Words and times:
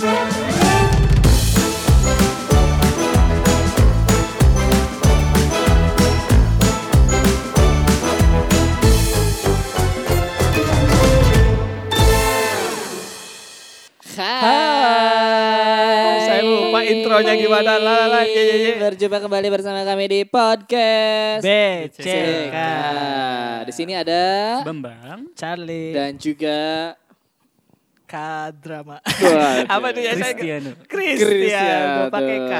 Hai. 0.00 0.08
Saya 16.24 16.48
lupa 16.48 16.80
intronya 16.80 17.36
gimana. 17.36 17.76
Lah, 17.76 18.08
lah, 18.08 18.24
ye, 18.24 18.40
ye, 18.40 18.56
ye. 18.56 18.80
Berjumpa 18.80 19.20
kembali 19.20 19.52
bersama 19.52 19.84
kami 19.84 20.08
di 20.08 20.24
podcast 20.24 21.44
BCK. 21.44 22.56
Di 23.68 23.72
sini 23.76 23.92
ada 23.92 24.64
Bambang. 24.64 25.28
Charlie. 25.36 25.92
dan 25.92 26.16
juga 26.16 26.96
K-drama. 28.10 28.98
Waduh. 28.98 29.70
Apa 29.70 29.86
tuh 29.94 30.02
ya 30.02 30.12
saya? 30.18 30.34
Cristiano. 30.34 30.70
Cristiano. 30.90 32.00
Pakai 32.10 32.38
K. 32.42 32.54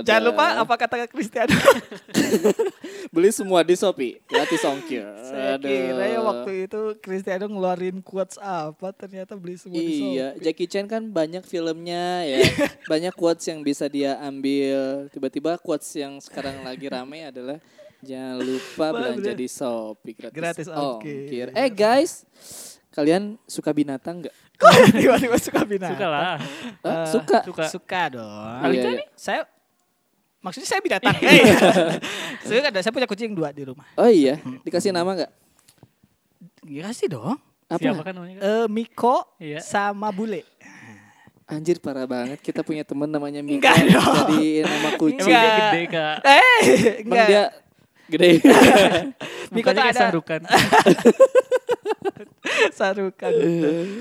Jangan 0.00 0.22
lupa 0.24 0.44
apa 0.56 0.74
kata 0.74 0.96
Cristiano. 1.04 1.52
beli 3.14 3.30
semua 3.30 3.60
di 3.60 3.72
Shopee 3.72 4.18
gratis 4.24 4.60
ongkir. 4.60 5.04
saya 5.22 5.56
Aduh. 5.56 5.68
kira 5.68 6.04
ya 6.06 6.20
waktu 6.20 6.50
itu 6.66 6.80
Cristiano 6.98 7.46
ngeluarin 7.46 8.02
quotes 8.02 8.36
apa 8.36 8.90
ternyata 8.92 9.38
beli 9.38 9.56
semua 9.56 9.78
di 9.78 10.12
Iya, 10.12 10.32
Shopee. 10.32 10.42
Jackie 10.42 10.68
Chan 10.68 10.86
kan 10.86 11.02
banyak 11.06 11.44
filmnya 11.44 12.24
ya. 12.24 12.38
banyak 12.92 13.12
quotes 13.12 13.44
yang 13.46 13.60
bisa 13.60 13.86
dia 13.86 14.16
ambil. 14.18 15.08
Tiba-tiba 15.12 15.60
quotes 15.60 15.92
yang 15.92 16.18
sekarang 16.18 16.64
lagi 16.64 16.88
rame 16.88 17.28
adalah 17.28 17.60
jangan 18.00 18.36
lupa 18.38 18.86
belanja 18.92 19.32
di 19.32 19.46
Shopee 19.46 20.14
gratis, 20.16 20.34
Gratis 20.34 20.66
ongkir. 20.68 21.52
Eh 21.52 21.68
guys, 21.68 22.24
kalian 22.90 23.36
suka 23.44 23.70
binatang 23.70 24.24
nggak? 24.24 24.34
Kok 24.56 24.72
tiba-tiba 24.96 25.36
suka 25.36 25.60
binatang? 25.62 25.96
Suka 25.96 26.06
lah. 26.08 26.22
Hah? 26.22 26.36
Eh, 26.82 27.06
suka. 27.08 27.38
Suka. 27.44 27.64
Suka 27.68 28.02
dong. 28.10 28.72
Iya, 28.72 28.82
iya. 28.96 29.04
Saya 29.12 29.40
maksudnya 30.40 30.68
saya 30.68 30.80
binatang. 30.80 31.12
Eh, 31.20 31.36
iya. 31.44 31.56
saya 32.48 32.60
ada 32.66 32.80
saya 32.80 32.92
punya 32.92 33.04
kucing 33.04 33.32
dua 33.32 33.52
di 33.52 33.62
rumah. 33.62 33.84
Oh 33.94 34.08
iya, 34.08 34.40
dikasih 34.62 34.90
nama 34.90 35.12
nggak? 35.12 35.32
Iya 36.66 36.88
sih 36.90 37.06
dong. 37.06 37.36
Apa? 37.66 37.82
Siapa 37.82 38.02
kan 38.02 38.14
namanya? 38.14 38.38
Eh 38.38 38.66
Miko 38.66 39.26
Iya. 39.36 39.58
sama 39.60 40.08
Bule. 40.10 40.46
Anjir 41.46 41.78
parah 41.78 42.06
banget. 42.06 42.40
Kita 42.40 42.62
punya 42.62 42.82
temen 42.82 43.06
namanya 43.06 43.38
Mika. 43.38 43.70
Enggak 43.70 43.76
dong. 43.86 44.14
Jadi 44.34 44.66
nama 44.66 44.88
kucing. 44.94 45.20
Emang 45.20 45.30
dia 45.30 45.38
Enggak. 45.38 45.70
gede 45.70 45.82
kak. 45.86 46.16
Eh, 46.22 46.60
Emang 46.66 47.06
enggak. 47.06 47.26
dia 47.28 47.42
gede. 48.06 48.30
Miko 49.54 49.70
tuh 49.70 49.82
ada. 49.84 50.06
sarukan. 52.78 53.32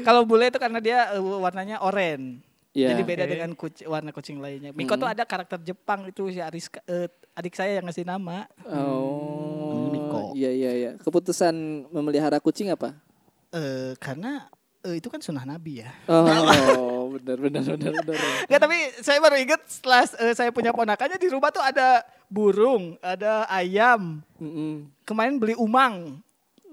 Kalau 0.04 0.24
Bule 0.24 0.50
itu 0.50 0.60
karena 0.60 0.80
dia 0.80 1.14
eh, 1.16 1.22
warnanya 1.22 1.82
oranye. 1.82 2.42
Iya. 2.76 2.92
Jadi 2.92 3.02
beda 3.08 3.24
Oke. 3.24 3.32
dengan 3.32 3.52
kucing, 3.56 3.88
warna 3.88 4.12
kucing 4.12 4.38
lainnya. 4.44 4.76
Miko 4.76 5.00
tuh 5.00 5.08
ada 5.08 5.24
karakter 5.24 5.64
Jepang 5.64 6.12
itu 6.12 6.28
si 6.28 6.44
Ariska, 6.44 6.84
eh, 6.84 7.08
adik 7.32 7.56
saya 7.56 7.80
yang 7.80 7.88
ngasih 7.88 8.04
nama. 8.04 8.52
Oh. 8.68 9.88
Miko. 9.96 10.36
Iya 10.36 10.52
iya 10.52 10.72
iya. 10.76 10.92
Keputusan 11.00 11.88
memelihara 11.88 12.44
kucing 12.44 12.68
apa? 12.76 12.92
Eh, 13.56 13.96
karena 13.96 14.52
eh, 14.84 15.00
itu 15.00 15.08
kan 15.08 15.24
sunnah 15.24 15.48
Nabi 15.48 15.88
ya. 15.88 15.92
Oh, 16.12 17.08
benar 17.16 17.40
benar 17.40 17.64
benar 17.64 17.94
benar. 18.04 18.20
Enggak 18.44 18.60
tapi 18.60 18.78
saya 19.00 19.24
baru 19.24 19.36
ingat 19.40 19.62
setelah 19.72 20.04
eh, 20.20 20.36
saya 20.36 20.52
punya 20.52 20.76
ponakannya 20.76 21.16
di 21.16 21.32
rumah 21.32 21.56
tuh 21.56 21.64
ada 21.64 22.04
burung, 22.28 23.00
ada 23.00 23.48
ayam. 23.48 24.20
Mm-mm. 24.36 24.92
Kemarin 25.08 25.40
beli 25.40 25.56
umang, 25.56 26.20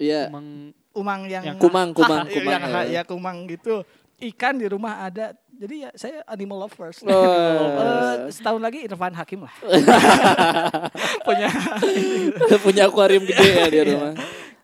Iya. 0.02 0.26
Emang 0.26 0.74
umang 0.74 0.81
yang 1.26 1.42
Yang 1.44 1.58
kumang, 1.58 1.90
kumang, 1.96 2.28
Iya, 2.28 2.34
kumang, 2.36 2.52
yang 2.52 2.62
ya. 2.62 2.82
ya 2.88 3.02
kumang 3.02 3.36
gitu. 3.48 3.82
Ikan 4.22 4.54
di 4.60 4.66
rumah 4.70 5.02
ada. 5.02 5.34
Jadi 5.52 5.86
ya 5.86 5.90
saya 5.94 6.22
animal 6.26 6.66
lovers. 6.66 7.02
Oh. 7.02 7.10
Eh, 7.10 8.30
setahun 8.30 8.62
lagi 8.62 8.86
Irfan 8.86 9.14
Hakim 9.14 9.46
lah. 9.46 9.54
punya 11.26 11.48
Punya 12.62 12.82
akuarium 12.86 13.22
gede 13.26 13.48
ya 13.50 13.66
di 13.68 13.80
rumah. 13.92 14.14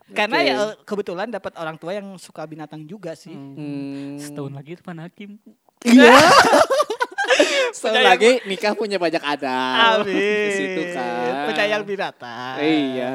karena 0.09 0.41
Oke. 0.41 0.49
ya 0.49 0.55
eh, 0.57 0.73
kebetulan 0.89 1.29
dapat 1.29 1.53
orang 1.53 1.77
tua 1.77 1.93
yang 1.93 2.17
suka 2.17 2.41
binatang 2.49 2.81
juga 2.83 3.13
sih. 3.13 3.33
Hmm. 3.35 4.17
setahun 4.17 4.49
lagi 4.51 4.73
itu 4.73 4.81
Hakim. 4.83 5.37
Iya. 5.85 6.17
Penyayang- 7.81 8.05
lagi 8.05 8.31
nikah 8.49 8.73
punya 8.73 8.97
banyak 8.97 9.19
adat. 9.19 10.01
Amin. 10.01 10.15
Di 10.17 10.51
situ 10.51 10.81
kan. 10.91 11.47
Penyayang 11.47 11.83
binatang. 11.83 12.55
Iya. 12.57 13.13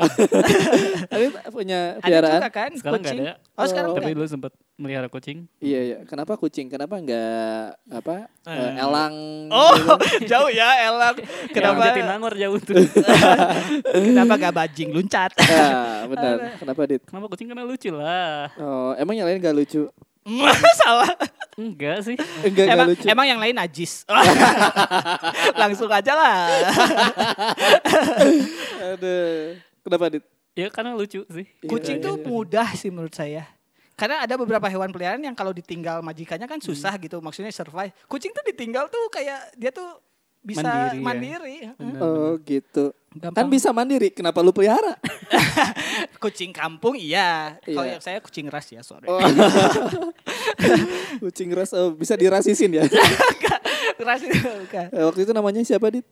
Tapi 1.10 1.24
punya 1.48 1.96
Ada 1.96 2.02
piaraan? 2.02 2.38
juga 2.38 2.50
kan 2.50 2.70
Sekarang 2.72 3.00
kucing. 3.00 3.18
ada. 3.20 3.32
Oh, 3.52 3.66
sekarang 3.66 3.90
Tapi 3.90 4.00
enggak. 4.02 4.16
dulu 4.16 4.26
sempat 4.26 4.52
melihara 4.74 5.08
kucing. 5.08 5.38
Iya 5.58 5.80
iya. 5.82 5.98
Kenapa 6.04 6.32
kucing? 6.34 6.66
Kenapa 6.66 6.96
enggak 6.96 7.76
apa? 7.86 8.30
Eh. 8.42 8.50
eh, 8.50 8.72
elang. 8.78 9.14
Oh, 9.50 9.74
gitu? 9.74 10.24
jauh 10.26 10.48
ya 10.48 10.68
Elang. 10.86 11.16
Kenapa? 11.50 11.76
Kenapa 11.76 11.82
Jatinangor 11.90 12.34
jauh 12.34 12.58
tuh. 12.58 12.76
kenapa 13.84 14.34
gak 14.38 14.54
bajing 14.54 14.90
luncat? 14.90 15.30
Ya, 15.38 16.04
benar. 16.06 16.36
Kenapa 16.56 16.80
dit? 16.86 17.02
Kenapa 17.02 17.26
kucing 17.26 17.46
karena 17.46 17.64
lucu 17.64 17.90
lah. 17.90 18.48
Oh, 18.56 18.92
emang 18.94 19.14
yang 19.14 19.26
lain 19.26 19.38
gak 19.38 19.52
lucu? 19.52 19.90
Salah. 20.84 21.10
Enggak 21.56 21.98
sih. 22.04 22.16
Enggak 22.44 22.66
emang, 22.72 22.86
lucu. 22.92 23.06
emang 23.08 23.26
yang 23.28 23.40
lain 23.40 23.56
najis. 23.56 24.04
Langsung 25.60 25.90
aja 25.92 26.12
lah. 26.16 26.38
Aduh. 28.96 29.56
Kenapa 29.84 30.04
dit? 30.12 30.24
Ya 30.56 30.68
karena 30.68 30.92
lucu 30.96 31.24
sih. 31.28 31.46
Kucing 31.64 32.00
Iya, 32.00 32.04
tuh 32.04 32.14
iya. 32.20 32.26
mudah 32.26 32.68
sih 32.76 32.90
menurut 32.92 33.14
saya. 33.16 33.48
Karena 33.96 34.24
ada 34.24 34.34
beberapa 34.40 34.64
hewan 34.68 34.88
peliharaan 34.88 35.20
yang 35.20 35.36
kalau 35.36 35.52
ditinggal 35.52 36.00
majikannya 36.00 36.48
kan 36.48 36.56
susah 36.56 36.96
gitu, 36.96 37.20
maksudnya 37.20 37.52
survive. 37.52 37.92
Kucing 38.08 38.32
tuh 38.32 38.44
ditinggal 38.48 38.88
tuh 38.88 39.12
kayak 39.12 39.52
dia 39.60 39.68
tuh 39.68 40.00
bisa 40.40 40.62
Mandiri 40.62 40.90
ya. 40.90 41.02
mandiri. 41.02 41.56
Benar, 41.76 42.00
Oh 42.00 42.30
gitu. 42.40 42.84
Gampang. 43.10 43.34
Kan 43.34 43.44
bisa 43.48 43.68
mandiri. 43.70 44.08
Kenapa 44.08 44.38
lu 44.38 44.50
pelihara? 44.50 44.94
Kucing 46.18 46.50
kampung 46.50 46.94
iya. 46.94 47.58
Kalau 47.60 47.82
Iya. 47.82 47.90
yang 47.92 48.00
saya 48.00 48.16
kucing 48.18 48.46
ras 48.46 48.66
ya, 48.66 48.80
sorry. 48.80 49.04
Oh. 49.04 49.18
Kucing 51.20 51.48
ras 51.50 51.70
oh, 51.72 51.90
bisa 51.92 52.14
dirasisin 52.14 52.70
ya. 52.72 52.82
ras 53.98 54.20
itu 54.22 54.36
bukan. 54.36 54.86
Eh, 54.90 55.02
waktu 55.02 55.20
itu 55.22 55.32
namanya 55.32 55.60
siapa 55.60 55.90
dit? 55.90 56.04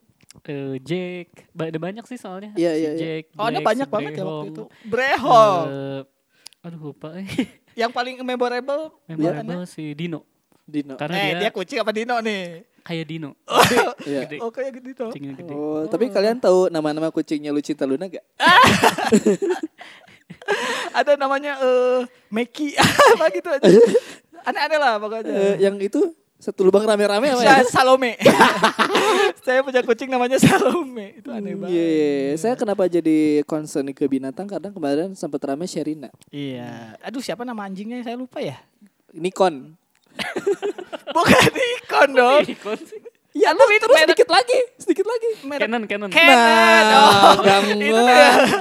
Eh, 0.45 0.77
Jack. 0.81 1.51
Ba- 1.51 1.67
Ada 1.67 1.79
banyak 1.79 2.05
sih 2.05 2.17
soalnya. 2.17 2.51
Iya, 2.55 2.71
Si 2.71 2.77
iya, 2.77 2.91
iya. 2.91 2.93
Jack, 2.95 3.23
Oh, 3.35 3.47
ada 3.47 3.59
banyak 3.59 3.89
banget 3.89 4.11
ya 4.13 4.23
waktu 4.23 4.47
itu. 4.51 4.63
Brehong. 4.85 5.65
Eh, 5.67 6.01
aduh 6.61 6.79
lupa. 6.85 7.09
eh. 7.17 7.27
yang 7.81 7.89
paling 7.89 8.21
memorable 8.21 8.93
Memorable 9.07 9.65
si 9.65 9.95
Dino. 9.95 10.23
Dino. 10.63 10.95
Karena 10.97 11.17
eh, 11.17 11.25
dia 11.33 11.39
dia, 11.39 11.51
kucing 11.51 11.79
apa 11.81 11.91
Dino 11.91 12.15
nih? 12.21 12.68
Kayak 12.89 13.05
Dino. 13.07 13.37
Iya. 14.09 14.25
Gede. 14.25 14.37
Oh, 14.41 14.49
kayak 14.49 14.81
gitu. 14.81 15.05
Kucingnya 15.07 15.37
gede. 15.37 15.53
Oh, 15.53 15.85
tapi 15.85 16.09
kalian 16.09 16.41
tahu 16.41 16.67
nama-nama 16.69 17.13
kucingnya 17.13 17.53
Lucinta 17.53 17.85
Luna 17.85 18.09
gak? 18.09 18.25
Ada 20.95 21.15
namanya 21.15 21.61
eh 21.61 22.01
Meki 22.29 22.73
apa 23.13 23.29
gitu 23.31 23.49
aja. 23.51 23.69
Aneh-aneh 24.43 24.79
lah 24.79 24.97
pokoknya. 24.97 25.29
Eh, 25.29 25.55
yang 25.61 25.77
itu 25.77 26.01
satu 26.39 26.63
lubang 26.63 26.87
rame-rame 26.87 27.29
apa 27.29 27.43
ya? 27.43 27.61
Sa- 27.67 27.83
Salome. 27.83 28.17
saya 29.43 29.61
punya 29.61 29.83
kucing 29.83 30.09
namanya 30.09 30.39
Salome. 30.39 31.19
Itu 31.19 31.29
aneh 31.29 31.53
Iya, 31.53 31.59
banget. 31.59 31.75
iya. 31.75 32.37
saya 32.39 32.55
kenapa 32.55 32.87
jadi 32.87 33.19
concern 33.45 33.93
ke 33.93 34.07
binatang 34.07 34.47
karena 34.47 34.71
kemarin 34.71 35.13
sempat 35.13 35.45
rame 35.45 35.67
Sherina. 35.67 36.09
Iya. 36.31 36.97
Aduh, 37.03 37.21
siapa 37.21 37.45
nama 37.45 37.61
anjingnya 37.61 38.01
saya 38.01 38.17
lupa 38.17 38.41
ya. 38.41 38.57
Nikon. 39.13 39.77
Bukan 41.09 41.43
ikon 41.89 42.09
dong. 42.13 42.43
Ikon 42.45 42.79
sih. 42.85 43.01
Ya, 43.39 43.55
lu 43.55 43.61
terus 43.61 44.03
sedikit 44.03 44.29
lagi, 44.35 44.59
sedikit 44.83 45.07
lagi. 45.07 45.31
Merek 45.47 45.63
Canon, 45.69 45.83
Canon. 45.87 46.11
Canon. 46.11 46.35
Nah, 46.35 47.39
Oh, 47.39 47.63
itu. 47.71 47.87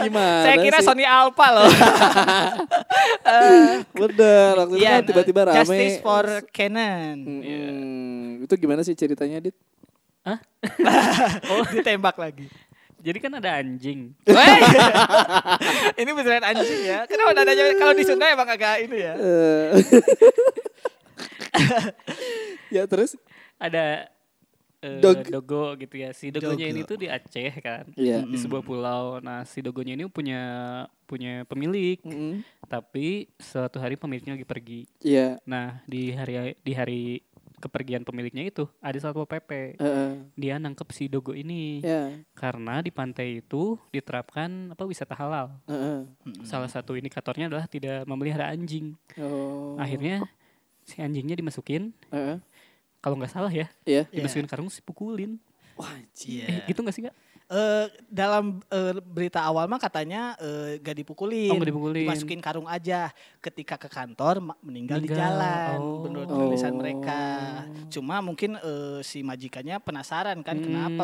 Gimana 0.05 0.43
Saya 0.45 0.55
kira 0.61 0.77
sih? 0.77 0.85
Sony 0.85 1.05
Alpha 1.07 1.47
loh. 1.49 1.65
Bener, 3.97 4.51
waktu 4.53 4.75
itu 4.77 4.83
Iya, 4.85 4.91
kan 4.93 5.03
tiba-tiba 5.09 5.41
rame. 5.49 5.57
Justice 5.57 5.97
for 5.97 6.25
Canon. 6.53 7.17
Hmm, 7.25 8.45
Itu 8.45 8.53
gimana 8.53 8.85
sih 8.85 8.93
ceritanya, 8.93 9.41
Dit? 9.41 9.57
Hah? 10.21 10.37
Oh, 11.57 11.65
ditembak 11.73 12.19
lagi. 12.19 12.45
Jadi 12.97 13.17
kan 13.17 13.31
ada 13.33 13.57
anjing. 13.57 14.13
Ini 16.01 16.09
beneran 16.11 16.43
anjing 16.43 16.81
ya. 16.83 17.07
Kenapa 17.07 17.31
nadanya 17.33 17.71
kalau 17.79 17.93
di 17.95 18.03
Sunda 18.03 18.29
emang 18.29 18.49
agak 18.49 18.83
ini 18.83 18.97
ya. 18.99 19.13
Ya 22.67 22.83
terus? 22.83 23.15
Ada 23.55 24.11
eh, 24.83 24.99
Dog. 24.99 25.23
dogo 25.31 25.63
gitu 25.79 25.95
ya. 25.97 26.11
Si 26.11 26.29
dogonya 26.29 26.67
Dogo. 26.67 26.73
ini 26.75 26.81
tuh 26.83 26.97
di 26.99 27.07
Aceh 27.07 27.53
kan. 27.63 27.87
Iya. 27.95 28.27
Di 28.27 28.37
sebuah 28.37 28.61
pulau. 28.61 29.23
Nah, 29.23 29.47
si 29.47 29.63
dogonya 29.63 29.95
ini 29.95 30.03
punya 30.07 30.41
punya 31.07 31.47
pemilik. 31.47 31.97
Mm-mm. 32.03 32.43
Tapi 32.67 33.31
suatu 33.39 33.79
hari 33.79 33.95
pemiliknya 33.95 34.35
lagi 34.35 34.43
pergi. 34.43 34.81
Iya. 34.99 35.39
Nah, 35.47 35.79
di 35.87 36.11
hari 36.11 36.59
di 36.59 36.73
hari 36.75 37.03
kepergian 37.57 38.05
pemiliknya 38.05 38.45
itu 38.45 38.69
ada 38.77 38.99
satpol 38.99 39.25
pp. 39.25 39.81
Heeh. 39.81 40.11
Dia 40.37 40.61
nangkep 40.61 40.93
si 40.93 41.09
dogo 41.09 41.33
ini 41.33 41.81
Ya. 41.81 42.13
karena 42.37 42.85
di 42.85 42.93
pantai 42.93 43.41
itu 43.41 43.81
diterapkan 43.89 44.75
apa 44.75 44.85
wisata 44.85 45.17
halal. 45.17 45.57
Heeh. 45.65 46.05
Salah 46.45 46.69
satu 46.69 46.93
indikatornya 46.93 47.49
adalah 47.49 47.65
tidak 47.65 48.05
memelihara 48.05 48.53
anjing. 48.53 48.93
Oh. 49.17 49.73
Akhirnya 49.81 50.21
si 50.87 51.03
anjingnya 51.03 51.35
dimasukin 51.35 51.91
Heeh. 52.15 52.39
kalau 53.03 53.19
nggak 53.19 53.31
salah 53.35 53.51
ya. 53.51 53.67
Iya. 53.83 54.07
dimasukin 54.07 54.47
karung 54.47 54.71
sih 54.71 54.79
pukulin. 54.79 55.35
Wah, 55.75 55.91
anjing. 55.93 56.47
Eh, 56.47 56.63
gitu 56.71 56.79
nggak 56.81 56.95
sih 56.95 57.03
kak? 57.05 57.15
Eh, 57.47 57.87
dalam 58.05 58.59
eh, 58.67 58.99
berita 58.99 59.39
awal 59.39 59.65
mah 59.65 59.79
katanya 59.79 60.35
eh, 60.35 60.83
gak 60.83 60.99
dipukulin, 60.99 61.47
Oh, 61.47 61.55
nggak 61.55 61.71
dipukulin. 61.71 62.03
dimasukin 62.03 62.43
karung 62.43 62.67
aja. 62.67 63.07
Ketika 63.39 63.79
ke 63.79 63.87
kantor 63.87 64.43
ma- 64.43 64.59
meninggal, 64.59 64.99
di 64.99 65.07
Meninggal. 65.07 65.31
jalan, 65.31 65.77
Oh. 65.79 66.03
menurut 66.03 66.27
Oh. 66.27 66.35
tulisan 66.43 66.75
mereka. 66.75 67.23
Cuma 67.87 68.19
mungkin 68.19 68.59
eh, 68.59 68.99
si 68.99 69.23
majikannya 69.23 69.79
penasaran 69.79 70.43
kan, 70.43 70.59
Hmm. 70.59 70.65
kenapa 70.91 71.03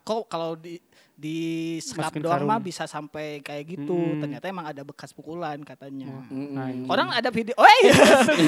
kok 0.00 0.22
kalau 0.26 0.56
di 0.56 0.80
di 1.12 1.36
sekap 1.78 2.16
doang 2.16 2.48
mah 2.48 2.56
bisa 2.56 2.82
sampai 2.82 3.38
kayak 3.38 3.76
gitu. 3.76 3.92
Hmm. 3.92 4.16
Ternyata 4.18 4.48
emang 4.48 4.64
ada 4.66 4.80
bekas 4.80 5.12
pukulan 5.12 5.60
katanya. 5.60 6.08
Anjing. 6.24 6.88
Orang 6.88 7.12
ada 7.12 7.28
video, 7.28 7.52
oh 7.54 7.68
iya, 7.84 7.92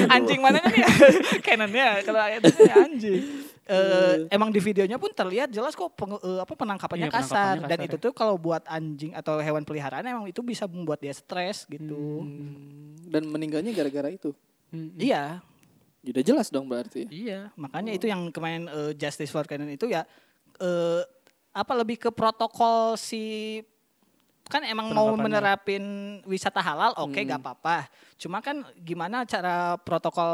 anjing 0.09 0.41
mana 0.41 0.65
nih? 0.65 0.81
Canonnya 1.45 2.01
kalau 2.01 2.19
ayatnya 2.19 2.73
anjing. 2.75 3.21
Eh, 3.65 4.29
emang 4.29 4.53
di 4.53 4.61
videonya 4.61 5.01
pun 5.01 5.09
terlihat 5.09 5.49
jelas 5.49 5.73
kok 5.73 5.89
peng- 5.91 6.21
eh, 6.21 6.37
apa 6.37 6.53
penangkapannya 6.53 7.09
Iya, 7.09 7.13
kasar. 7.13 7.25
penangkapannya 7.57 7.61
dan 7.65 7.79
kasar, 7.81 7.87
itu 7.87 7.97
tuh 7.97 8.13
kalau 8.13 8.37
buat 8.37 8.61
anjing 8.65 9.11
atau 9.11 9.41
hewan 9.41 9.65
peliharaan 9.65 10.05
emang 10.05 10.29
itu 10.29 10.45
bisa 10.45 10.69
membuat 10.69 11.01
dia 11.01 11.09
stres 11.11 11.65
gitu. 11.65 12.21
Hmm. 12.21 12.93
Dan 13.09 13.25
meninggalnya 13.25 13.73
gara-gara 13.73 14.13
itu. 14.13 14.37
Mm, 14.69 14.93
Iya, 14.95 15.41
Udah 16.05 16.21
jelas 16.21 16.53
dong 16.53 16.69
berarti. 16.69 17.09
iya. 17.09 17.49
Makanya 17.55 17.89
itu 17.89 18.05
yang 18.05 18.29
kemarin 18.29 18.69
eh, 18.69 18.93
Justice 18.93 19.33
for 19.33 19.41
Canon 19.43 19.73
itu 19.73 19.89
ya 19.89 20.05
eh, 20.55 21.01
apa 21.49 21.73
lebih 21.73 21.97
ke 21.97 22.09
protokol 22.13 22.93
si 22.93 23.57
kan 24.45 24.61
emang 24.61 24.89
mau 24.89 25.09
menerapin 25.15 25.81
wisata 26.23 26.59
halal 26.59 26.93
oke 26.95 27.13
Hmm. 27.15 27.27
gak 27.27 27.41
apa-apa 27.41 27.89
cuma 28.15 28.39
kan 28.39 28.61
gimana 28.77 29.23
cara 29.23 29.73
protokol 29.77 30.31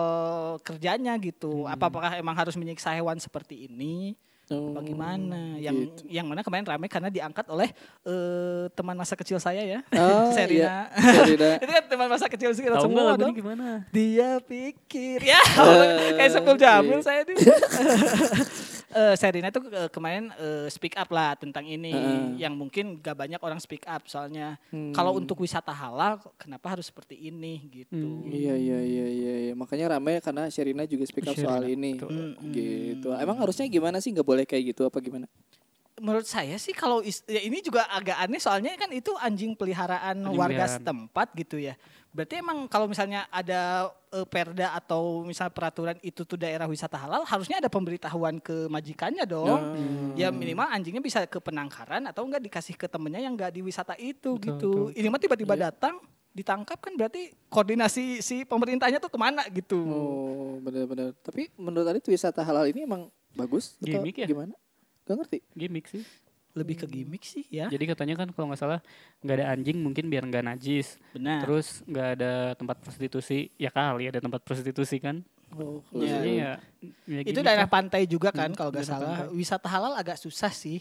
kerjanya 0.60 1.16
gitu 1.16 1.64
Hmm. 1.64 1.72
apa 1.72 1.86
apakah 1.88 2.12
emang 2.14 2.34
harus 2.34 2.54
menyiksa 2.54 2.92
hewan 2.92 3.18
seperti 3.18 3.66
ini 3.66 4.14
Oh, 4.52 4.76
bagaimana 4.76 5.56
yang 5.56 5.72
gitu. 5.88 6.04
yang 6.12 6.28
mana 6.28 6.44
kemarin 6.44 6.68
ramai 6.68 6.86
karena 6.86 7.08
diangkat 7.08 7.48
oleh 7.48 7.72
eh, 8.04 8.68
teman 8.70 9.00
masa 9.00 9.16
kecil 9.16 9.40
saya 9.40 9.64
ya 9.64 9.80
Oh, 9.96 10.28
Serina 10.36 10.92
Serina. 10.92 11.56
itu 11.64 11.72
kan 11.72 11.84
teman 11.88 12.08
masa 12.10 12.28
kecil 12.28 12.52
kita 12.52 12.76
Tahu 12.76 12.84
nggak 12.84 13.00
semua 13.00 13.16
dong 13.16 13.32
gimana? 13.32 13.88
dia 13.90 14.44
pikir 14.44 15.24
ya 15.24 15.40
Eh, 15.40 16.12
kayak 16.20 16.32
sepul 16.36 16.60
jamil 16.60 17.00
iya. 17.00 17.00
saya 17.00 17.24
nih 17.24 17.36
Eh, 18.94 19.16
Serina 19.16 19.48
tuh 19.48 19.64
eh, 19.66 19.88
kemarin 19.88 20.30
eh, 20.34 20.68
speak 20.68 20.94
up 20.94 21.08
lah 21.08 21.34
tentang 21.34 21.64
ini 21.64 21.90
Heeh. 21.90 22.24
yang 22.38 22.52
mungkin 22.52 22.98
gak 22.98 23.16
banyak 23.16 23.40
orang 23.40 23.58
speak 23.58 23.84
up 23.86 24.04
soalnya 24.06 24.60
Hmm. 24.68 24.92
kalau 24.92 25.16
untuk 25.16 25.36
wisata 25.38 25.72
halal 25.72 26.20
kenapa 26.36 26.72
harus 26.72 26.86
seperti 26.86 27.16
ini 27.16 27.66
gitu 27.70 27.96
Hmm. 27.98 28.26
Iya 28.26 28.54
iya 28.54 28.80
iya 28.80 29.06
iya 29.08 29.34
iya. 29.42 29.54
makanya 29.54 29.94
ramai 29.94 30.20
karena 30.20 30.48
Sherina 30.48 30.84
juga 30.84 31.04
speak 31.04 31.24
up 31.26 31.34
Sherina, 31.34 31.48
soal 31.50 31.64
ini. 31.66 31.96
betul. 31.96 32.12
Mm-mm. 32.12 32.52
Gitu. 32.52 33.08
Emang 33.14 33.38
harusnya 33.38 33.66
gimana 33.66 33.98
sih 33.98 34.10
nggak 34.10 34.26
boleh 34.26 34.44
kayak 34.44 34.72
gitu 34.72 34.84
apa 34.84 35.00
gimana? 35.00 35.28
menurut 35.94 36.26
saya 36.26 36.58
sih 36.58 36.74
kalau 36.74 37.00
is- 37.00 37.22
ya 37.24 37.38
ini 37.38 37.62
juga 37.62 37.86
agak 37.86 38.18
aneh 38.18 38.42
soalnya 38.42 38.74
kan 38.74 38.90
itu 38.90 39.14
anjing 39.16 39.54
peliharaan 39.54 40.18
Anjing 40.20 40.34
warga 40.34 40.66
peliharaan. 40.66 40.76
setempat 40.76 41.28
gitu 41.36 41.62
ya. 41.62 41.78
Berarti 42.12 42.44
emang 42.44 42.68
kalau 42.68 42.92
misalnya 42.92 43.24
ada 43.32 43.88
eh, 44.12 44.28
perda 44.28 44.76
atau 44.76 45.24
misal 45.24 45.48
peraturan 45.48 45.96
itu 46.04 46.28
tuh 46.28 46.36
daerah 46.36 46.68
wisata 46.68 47.00
halal 47.00 47.24
harusnya 47.24 47.64
ada 47.64 47.72
pemberitahuan 47.72 48.36
ke 48.44 48.68
majikannya 48.68 49.24
dong. 49.24 49.48
Hmm. 49.48 50.12
Ya 50.20 50.28
minimal 50.28 50.68
anjingnya 50.68 51.00
bisa 51.00 51.24
ke 51.24 51.40
penangkaran 51.40 52.04
atau 52.12 52.28
enggak 52.28 52.44
dikasih 52.44 52.76
ke 52.76 52.92
temennya 52.92 53.24
yang 53.24 53.40
enggak 53.40 53.56
di 53.56 53.64
wisata 53.64 53.96
itu 53.96 54.36
Betul, 54.36 54.44
gitu. 54.44 54.72
betul. 54.92 55.00
Ini 55.00 55.08
mah 55.08 55.22
tiba-tiba 55.24 55.56
datang 55.56 56.04
ditangkap 56.32 56.80
kan 56.80 56.96
berarti 56.96 57.36
koordinasi 57.52 58.24
si 58.24 58.48
pemerintahnya 58.48 59.00
tuh 59.00 59.12
ke 59.12 59.20
mana 59.20 59.44
gitu. 59.52 59.80
Oh 59.88 60.60
benar-benar. 60.60 61.16
Tapi 61.24 61.48
menurut 61.56 61.88
Adit 61.88 62.08
wisata 62.12 62.44
halal 62.44 62.68
ini 62.68 62.84
emang 62.88 63.08
bagus 63.36 63.80
atau 63.80 63.88
Gimmick 63.88 64.20
ya? 64.20 64.28
gimana? 64.28 64.56
Gak 65.08 65.16
ngerti. 65.16 65.40
Gimmick 65.56 65.88
sih. 65.88 66.04
Lebih 66.52 66.76
ke 66.76 66.86
gimmick 66.86 67.24
sih 67.24 67.48
ya. 67.48 67.68
Jadi 67.68 67.84
katanya 67.86 68.16
kan 68.16 68.28
kalau 68.30 68.52
nggak 68.52 68.60
salah 68.60 68.80
nggak 69.20 69.36
ada 69.38 69.46
anjing 69.50 69.78
mungkin 69.78 70.08
biar 70.08 70.24
nggak 70.24 70.44
najis. 70.46 71.00
Benar. 71.12 71.44
Terus 71.44 71.82
nggak 71.84 72.08
ada 72.16 72.32
tempat 72.54 72.78
prostitusi. 72.78 73.48
Ya 73.56 73.70
kali 73.70 74.08
ada 74.08 74.20
tempat 74.20 74.42
prostitusi 74.42 74.98
kan. 74.98 75.24
Oh, 75.52 75.84
Iya. 75.92 76.00
Maksudnya 76.00 76.32
ya, 76.32 76.52
ya 77.08 77.20
itu 77.22 77.40
daerah 77.42 77.68
pantai 77.68 78.08
juga 78.08 78.32
kan 78.32 78.48
Hmm, 78.48 78.56
kalau 78.56 78.72
nggak 78.72 78.88
salah 78.88 79.28
pantai. 79.28 79.36
wisata 79.36 79.68
halal 79.68 79.94
agak 79.94 80.16
susah 80.16 80.48
sih 80.48 80.80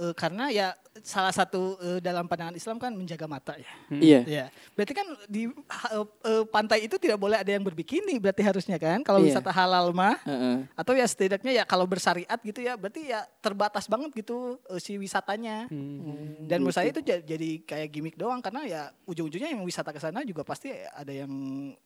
Eh, 0.00 0.16
karena 0.16 0.48
ya 0.48 0.72
salah 1.04 1.28
satu 1.28 1.76
eh, 1.76 2.00
dalam 2.00 2.24
pandangan 2.24 2.56
Islam 2.56 2.80
kan 2.80 2.88
menjaga 2.90 3.28
mata 3.28 3.52
ya 3.52 3.68
Iya. 3.92 4.20
ya 4.24 4.44
berarti 4.72 4.96
kan 4.96 5.04
di 5.26 5.44
ha- 5.68 5.92
eh, 6.24 6.44
pantai 6.46 6.82
itu 6.82 6.96
tidak 6.96 7.14
boleh 7.14 7.36
ada 7.36 7.46
yang 7.46 7.60
berbikini 7.60 8.16
berarti 8.16 8.40
harusnya 8.40 8.74
kan 8.74 9.04
kalau 9.04 9.20
Iya. 9.20 9.28
wisata 9.28 9.52
halal 9.52 9.92
mah 9.92 10.16
Heeh. 10.24 10.64
atau 10.72 10.96
ya 10.96 11.04
setidaknya 11.04 11.52
ya 11.52 11.64
kalau 11.64 11.84
bersyariat 11.84 12.40
gitu 12.40 12.58
ya 12.58 12.74
berarti 12.74 13.06
ya 13.06 13.28
terbatas 13.38 13.84
banget 13.86 14.08
gitu 14.16 14.56
eh, 14.66 14.80
si 14.80 14.96
wisatanya 14.96 15.68
Hmm. 15.68 16.48
dan 16.48 16.64
menurut 16.64 16.72
saya 16.72 16.88
itu 16.88 17.02
ja- 17.02 17.20
jadi 17.20 17.60
kayak 17.60 17.88
gimmick 17.90 18.16
doang 18.16 18.40
karena 18.40 18.64
ya 18.64 18.82
ujung-ujungnya 19.04 19.52
yang 19.52 19.60
wisata 19.62 19.92
ke 19.92 20.00
sana 20.00 20.24
juga 20.24 20.40
pasti 20.42 20.72
ada 20.72 21.12
yang 21.12 21.28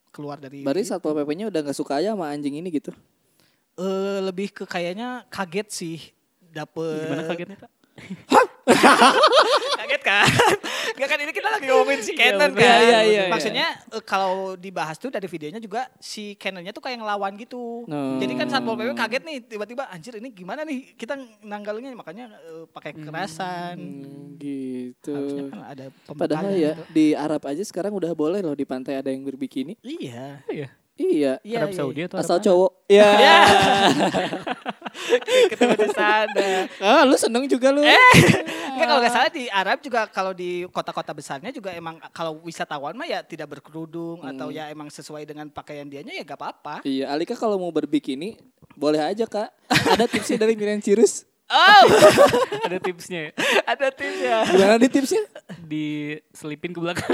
keluar 0.08 0.38
dari 0.38 0.62
Berarti 0.62 0.80
itu. 0.80 0.90
satpol 0.92 1.18
pp-nya 1.18 1.50
udah 1.50 1.60
nggak 1.60 1.74
suka 1.74 1.98
aja 1.98 2.14
sama 2.14 2.30
anjing 2.30 2.54
ini 2.54 2.70
gitu. 2.70 2.94
Eh, 3.74 4.18
lebih 4.22 4.54
ke 4.54 4.62
kayaknya 4.64 5.26
kaget 5.26 5.68
sih 5.68 5.98
dapet 6.46 7.02
Gimana 7.02 7.26
kagetnya 7.26 7.58
kak? 7.58 7.70
Kaget 9.76 10.02
kan 10.02 10.26
Gak 10.94 11.06
kan 11.06 11.18
ini 11.18 11.30
kita 11.30 11.48
lagi 11.48 11.66
ngomongin 11.66 12.00
si 12.00 12.12
Iya, 12.12 12.32
Canon 12.32 12.52
kan 12.52 12.62
Iya, 12.64 12.76
iya, 12.80 13.00
iya. 13.04 13.22
maksudnya 13.26 13.66
eh, 13.88 14.02
kalau 14.02 14.54
dibahas 14.54 14.96
tuh 14.96 15.08
dari 15.08 15.26
videonya 15.26 15.58
juga 15.58 15.86
si 15.98 16.34
Canonnya 16.34 16.70
tuh 16.70 16.80
kayak 16.80 16.98
ngelawan 16.98 17.34
gitu 17.36 17.84
Oh. 17.84 18.16
jadi 18.16 18.32
kan 18.34 18.46
satpol 18.48 18.74
pp 18.74 18.94
kaget 18.94 19.22
nih 19.22 19.36
tiba-tiba 19.44 19.86
anjir 19.86 20.16
ini 20.16 20.30
gimana 20.30 20.62
nih 20.62 20.94
kita 20.94 21.14
nanggalinnya 21.40 21.92
makanya 21.92 22.30
eh, 22.32 22.64
pakai 22.66 22.92
kekerasan 22.92 23.76
Hmm, 23.76 24.36
gitu. 24.36 25.12
harusnya 25.12 25.44
kan 25.48 25.60
ada 25.64 25.84
Padahal 26.08 26.50
ya 26.52 26.72
gitu. 26.72 26.82
di 26.90 27.06
Arab 27.12 27.42
aja 27.42 27.60
sekarang 27.60 27.92
udah 27.92 28.12
boleh 28.12 28.40
loh 28.40 28.52
di 28.52 28.64
pantai 28.64 28.96
ada 28.96 29.08
yang 29.08 29.22
berbikini. 29.22 29.76
iya 29.80 30.40
Iya. 30.46 30.68
Iya. 30.94 31.42
Iya, 31.42 31.58
Arab 31.58 31.70
iya, 31.74 31.78
Saudi 31.78 32.00
iya. 32.00 32.06
atau 32.06 32.18
Asal 32.22 32.36
Arab 32.38 32.46
cowok. 32.46 32.70
Ya. 32.94 33.10
Ya. 33.16 33.38
ketemu 35.50 35.74
di 35.74 35.90
sana 35.90 36.48
Ah, 36.78 37.02
lu 37.02 37.16
seneng 37.18 37.44
juga 37.50 37.74
lu. 37.74 37.82
Enggak 38.74 38.86
kalau 38.86 39.00
nggak 39.02 39.14
salah 39.14 39.30
di 39.32 39.44
Arab 39.50 39.78
juga 39.82 40.00
kalau 40.06 40.32
di 40.36 40.68
kota-kota 40.70 41.10
besarnya 41.10 41.50
juga 41.50 41.74
emang 41.74 41.98
kalau 42.14 42.38
wisatawan 42.44 42.94
mah 42.94 43.08
ya 43.08 43.24
tidak 43.26 43.58
berkerudung 43.58 44.22
atau 44.22 44.52
ya 44.54 44.70
emang 44.70 44.92
sesuai 44.92 45.26
dengan 45.26 45.50
pakaian 45.50 45.88
dianya 45.88 46.14
ya 46.14 46.22
gak 46.22 46.38
apa-apa. 46.38 46.74
Iya, 46.86 47.10
Alika 47.10 47.34
kalau 47.34 47.58
mau 47.58 47.72
berbikini 47.74 48.38
boleh 48.78 49.02
aja 49.02 49.26
kak. 49.26 49.50
Ada 49.70 50.06
tipsnya 50.06 50.38
dari 50.38 50.54
Miriam 50.54 50.78
Cirus. 50.78 51.26
Oh, 51.44 51.84
Ada 52.64 52.80
tipsnya 52.80 53.28
ya. 53.28 53.32
ada 53.68 53.88
tipsnya. 53.92 54.36
Gimana 54.48 54.74
nih 54.80 54.90
tipsnya? 54.90 55.22
Diselipin 55.60 56.72
ke 56.72 56.80
belakang. 56.80 57.10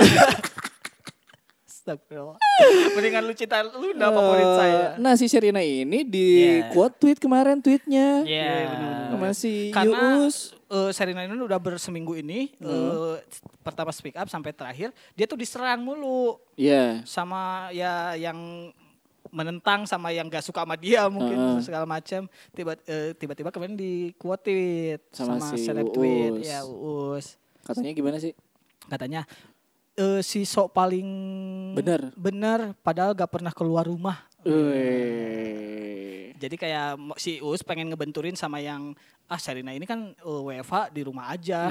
Astagfirullah. 1.90 2.38
Mendingan 2.94 3.22
lu 3.24 3.34
cinta 3.34 3.58
lu 3.60 3.90
udah 3.90 4.08
favorit 4.08 4.46
Eh, 4.46 4.54
saya. 4.54 4.82
Nah 4.96 5.12
si 5.14 5.26
Sherina 5.26 5.58
ini 5.58 6.06
di 6.06 6.26
Iya. 6.38 6.70
quote 6.70 6.94
tweet 6.96 7.18
kemarin 7.18 7.58
tweetnya 7.58 8.22
Iya. 8.22 8.54
sama 9.10 9.28
si 9.32 9.68
Karena 9.70 10.22
Yus. 10.22 10.54
eh, 10.64 10.90
Serena 10.94 11.26
ini 11.26 11.34
udah 11.34 11.58
berseminggu 11.58 12.14
ini 12.16 12.54
eh, 12.54 13.16
pertama 13.60 13.90
speak 13.90 14.14
up 14.14 14.30
sampai 14.30 14.52
terakhir 14.52 14.94
dia 15.12 15.26
tuh 15.26 15.34
diserang 15.34 15.82
mulu 15.82 16.38
Iya. 16.54 17.02
sama 17.02 17.68
ya 17.70 18.14
yang 18.14 18.70
menentang 19.30 19.82
sama 19.84 20.10
yang 20.10 20.26
gak 20.26 20.42
suka 20.42 20.62
sama 20.62 20.74
dia 20.74 21.06
mungkin 21.06 21.34
Heeh. 21.34 21.58
segala 21.60 21.84
macam 21.84 22.26
tiba 22.50 22.74
eh, 22.84 23.14
tiba-tiba 23.14 23.50
kemarin 23.50 23.74
di 23.74 24.10
quote 24.14 24.42
tweet 24.44 25.00
Sama 25.10 25.38
sama, 25.38 25.50
si 25.50 25.56
seleb 25.60 25.90
tweet 25.90 26.42
ya 26.42 26.62
Uus 26.62 27.34
Katanya 27.62 27.90
gimana 27.92 28.18
sih? 28.18 28.34
katanya 28.82 29.22
eh, 30.00 30.20
si 30.24 30.48
sok 30.48 30.72
paling 30.72 31.08
Bener. 31.76 32.10
bener 32.16 32.72
padahal 32.80 33.12
gak 33.12 33.30
pernah 33.30 33.52
keluar 33.52 33.84
rumah. 33.84 34.24
Wih. 34.40 36.32
jadi 36.40 36.56
kayak 36.56 36.96
si 37.20 37.36
Uus 37.44 37.60
pengen 37.60 37.92
ngebenturin 37.92 38.32
sama 38.32 38.56
yang 38.64 38.96
ah 39.28 39.36
Serena 39.36 39.76
ini 39.76 39.84
kan 39.84 40.16
eh, 40.16 40.40
WFH 40.48 40.96
di 40.96 41.04
rumah 41.04 41.28
aja. 41.28 41.68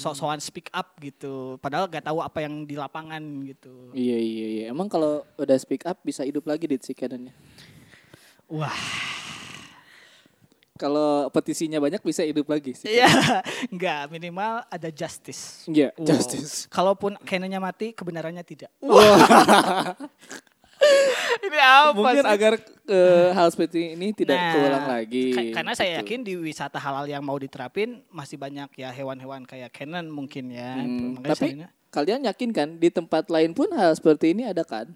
Sok-sokan 0.00 0.40
speak 0.40 0.72
up 0.72 0.96
gitu. 1.04 1.60
Padahal 1.60 1.84
gak 1.92 2.08
tahu 2.08 2.24
apa 2.24 2.40
yang 2.40 2.64
di 2.64 2.74
lapangan 2.80 3.20
gitu. 3.44 3.92
Iya 3.92 4.16
iya 4.16 4.46
iya. 4.48 4.64
Emang 4.72 4.88
kalau 4.88 5.28
udah 5.36 5.56
speak 5.60 5.84
up 5.84 6.00
bisa 6.00 6.24
hidup 6.24 6.48
lagi 6.48 6.64
di 6.64 6.80
si 6.80 6.96
wah 8.48 8.72
Kalau 10.78 11.26
petisinya 11.28 11.76
banyak 11.76 11.98
bisa 12.00 12.22
hidup 12.22 12.46
lagi 12.46 12.72
sih. 12.72 12.86
Iya, 12.88 13.10
nggak 13.74 14.08
minimal 14.08 14.62
ada 14.64 14.88
justice. 14.88 15.66
Iya, 15.66 15.90
Wow. 15.92 16.06
justice. 16.06 16.64
Kalaupun 16.68 17.18
Canonnya 17.20 17.58
mati, 17.58 17.90
kebenarannya 17.90 18.40
tidak. 18.42 18.70
Ini 21.38 21.58
apa 21.58 21.90
Mungkin 21.92 22.22
sih? 22.22 22.30
agar 22.30 22.52
eh, 22.86 23.28
hal 23.32 23.48
seperti 23.50 23.92
ini 23.92 24.14
tidak 24.14 24.38
Nah, 24.38 24.52
keulang 24.54 24.86
lagi. 24.88 25.24
ka- 25.28 25.52
karena 25.52 25.72
saya 25.74 25.90
Gitu. 25.92 26.00
yakin 26.00 26.20
di 26.22 26.34
wisata 26.36 26.78
halal 26.78 27.04
yang 27.04 27.20
mau 27.20 27.34
diterapin 27.34 28.00
masih 28.08 28.38
banyak 28.38 28.70
ya 28.76 28.88
hewan-hewan 28.88 29.42
kayak 29.42 29.74
Canon 29.74 30.06
mungkin 30.06 30.48
ya. 30.48 30.78
Hmm, 30.78 31.18
Makanya 31.18 31.28
tapi 31.28 31.46
saya- 31.52 31.70
kalian 31.90 32.20
yakin 32.24 32.50
kan 32.52 32.68
di 32.76 32.88
tempat 32.88 33.26
lain 33.26 33.52
pun 33.52 33.68
hal 33.70 33.90
seperti 33.92 34.30
ini 34.30 34.46
ada 34.46 34.62
kan? 34.62 34.94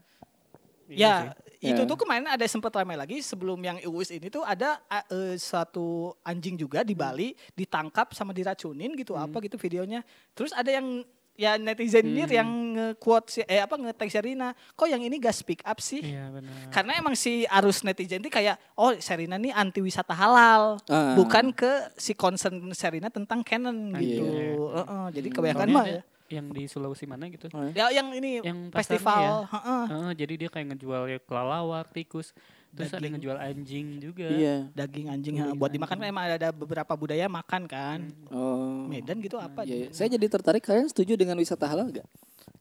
Ya, 0.88 1.32
sih. 1.56 1.72
itu 1.72 1.82
Ya. 1.82 1.88
tuh 1.88 1.96
kemarin 1.96 2.26
ada 2.26 2.44
sempat 2.44 2.72
ramai 2.72 2.94
lagi 2.94 3.20
sebelum 3.20 3.58
yang 3.58 3.78
Uus 3.86 4.10
ini 4.10 4.26
tuh 4.26 4.42
ada 4.42 4.82
eh, 5.08 5.36
satu 5.36 6.12
anjing 6.20 6.54
juga 6.54 6.82
di 6.82 6.92
Bali 6.92 7.32
ditangkap 7.52 8.12
sama 8.12 8.30
diracunin 8.30 8.92
gitu 8.94 9.14
apa 9.14 9.38
gitu 9.40 9.56
videonya. 9.56 10.02
Terus 10.32 10.50
ada 10.50 10.68
yang 10.68 11.04
ya 11.32 11.56
netizen 11.56 12.04
ini 12.04 12.28
yang 12.28 12.44
nge-quote 12.76 13.26
si 13.26 13.40
eh 13.48 13.56
apa 13.56 13.80
nge-tag 13.80 14.04
Sherina, 14.06 14.52
kok 14.76 14.84
yang 14.84 15.00
ini 15.00 15.16
gak 15.16 15.32
speak 15.32 15.64
up 15.64 15.80
sih? 15.80 16.04
Iya 16.04 16.28
benar. 16.28 16.68
Karena 16.68 16.92
emang 17.00 17.16
si 17.16 17.48
arus 17.48 17.80
netizen 17.82 18.20
itu 18.20 18.28
kayak 18.28 18.60
oh 18.76 18.92
Sherina 19.00 19.40
nih 19.40 19.48
anti 19.48 19.80
wisata 19.80 20.12
halal, 20.12 20.76
Ah. 20.92 21.16
bukan 21.16 21.48
ke 21.50 21.88
si 21.96 22.12
concern 22.12 22.76
Sherina 22.76 23.08
tentang 23.08 23.40
Canon 23.40 23.96
gitu. 23.96 24.28
Iya. 24.28 24.76
Heeh, 24.76 25.04
jadi 25.16 25.28
kebanyakan 25.30 25.66
Soalnya 25.66 25.78
mah 25.80 25.86
ya. 25.88 26.02
Yang 26.32 26.48
di 26.48 26.64
Sulawesi 26.64 27.04
mana 27.04 27.28
gitu. 27.28 27.52
Ya 27.76 27.92
yang 27.92 28.08
ini 28.10 28.40
Yang 28.40 28.72
festival, 28.72 29.44
heeh. 29.46 29.84
Heeh, 29.86 30.10
jadi 30.16 30.34
dia 30.40 30.48
kayak 30.48 30.72
ngejual 30.72 31.02
ya 31.06 31.18
kelelawar, 31.20 31.84
tikus, 31.86 32.32
terus 32.72 32.88
ada 32.88 33.04
yang 33.04 33.20
ngejual 33.20 33.36
anjing 33.36 34.00
juga. 34.00 34.26
Iya. 34.26 34.72
daging 34.72 35.12
anjing 35.12 35.34
ha, 35.38 35.52
buat 35.52 35.68
dimakan 35.68 36.00
kan 36.00 36.08
emang 36.08 36.24
ada 36.24 36.48
beberapa 36.48 36.92
budaya 36.96 37.28
makan 37.28 37.68
kan. 37.68 38.00
Oh. 38.32 38.88
Medan 38.88 39.20
gitu 39.20 39.36
apa? 39.36 39.68
Iya, 39.68 39.76
iya. 39.76 39.88
Saya 39.92 40.08
jadi 40.16 40.26
tertarik 40.26 40.64
kalian 40.64 40.88
setuju 40.88 41.20
dengan 41.20 41.36
wisata 41.36 41.68
halal 41.68 41.92
gak? 41.92 42.08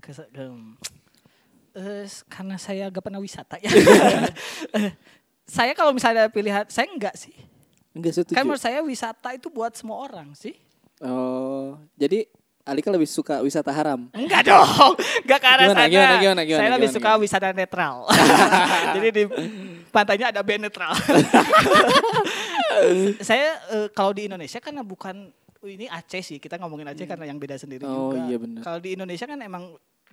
Kes- 0.03 0.27
eh, 1.71 2.03
s- 2.03 2.27
karena 2.27 2.59
saya 2.59 2.91
gak 2.91 3.03
pernah 3.03 3.23
wisata 3.23 3.55
ya. 3.57 3.71
Eh, 4.75 4.91
saya 5.47 5.71
kalau 5.75 5.91
misalnya 5.91 6.27
pilihan 6.27 6.63
saya 6.67 6.87
enggak 6.87 7.15
sih. 7.15 7.35
Enggak 7.91 8.13
setuju. 8.15 8.35
Kan 8.35 8.43
menurut 8.43 8.63
saya 8.63 8.79
wisata 8.79 9.35
itu 9.35 9.51
buat 9.51 9.75
semua 9.75 9.99
orang 9.99 10.31
sih. 10.31 10.55
Oh, 11.01 11.75
jadi 11.97 12.29
Alika 12.63 12.89
lebih 12.89 13.05
suka 13.05 13.41
wisata 13.41 13.69
haram. 13.69 14.05
Enggak 14.11 14.45
dong, 14.45 14.93
enggak 15.21 15.39
ke 15.39 15.47
arah 15.47 15.65
Gimana, 15.65 15.75
sana. 15.75 15.89
gimana, 15.89 16.13
gimana, 16.15 16.41
gimana, 16.43 16.59
saya 16.59 16.69
lebih 16.71 16.81
gimana, 16.83 16.95
suka 16.95 17.09
gimana? 17.09 17.23
wisata 17.23 17.47
netral. 17.51 17.95
Jadi 18.95 19.07
di 19.09 19.23
pantainya 19.89 20.27
ada 20.29 20.41
band 20.41 20.61
netral. 20.63 20.91
saya 23.21 23.47
eh, 23.71 23.87
kalau 23.91 24.11
di 24.11 24.27
Indonesia 24.27 24.57
kan 24.57 24.77
bukan 24.81 25.15
ini 25.63 25.85
Aceh 25.87 26.21
sih. 26.23 26.37
Kita 26.37 26.57
ngomongin 26.57 26.87
Aceh 26.87 27.05
karena 27.05 27.25
yang 27.25 27.37
beda 27.37 27.55
sendiri 27.55 27.81
Oh, 27.83 28.09
juga. 28.09 28.25
iya 28.25 28.37
benar. 28.37 28.61
Kalau 28.61 28.79
di 28.79 28.89
Indonesia 28.93 29.25
kan 29.25 29.39
emang 29.39 29.63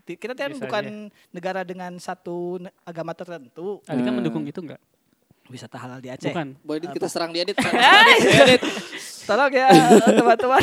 di- 0.02 0.16
kita 0.16 0.32
kan 0.32 0.50
Bisa 0.50 0.62
bukan 0.62 0.84
negara 1.30 1.60
dengan 1.62 1.92
satu 1.96 2.56
agama 2.82 3.12
tertentu. 3.12 3.80
Alika 3.84 4.08
Hmm. 4.08 4.16
mendukung 4.18 4.44
itu 4.44 4.60
enggak? 4.60 4.80
Wisata 5.48 5.76
halal 5.76 6.00
di 6.00 6.08
Aceh. 6.08 6.28
Bukan. 6.28 6.60
Boleh 6.60 6.80
Dit, 6.82 6.92
kita 6.92 7.08
serang 7.08 7.32
dia 7.32 7.44
dit. 7.44 7.56
Hey! 7.72 8.60
Tolong 9.24 9.52
ya 9.52 9.68
teman-teman. 10.10 10.62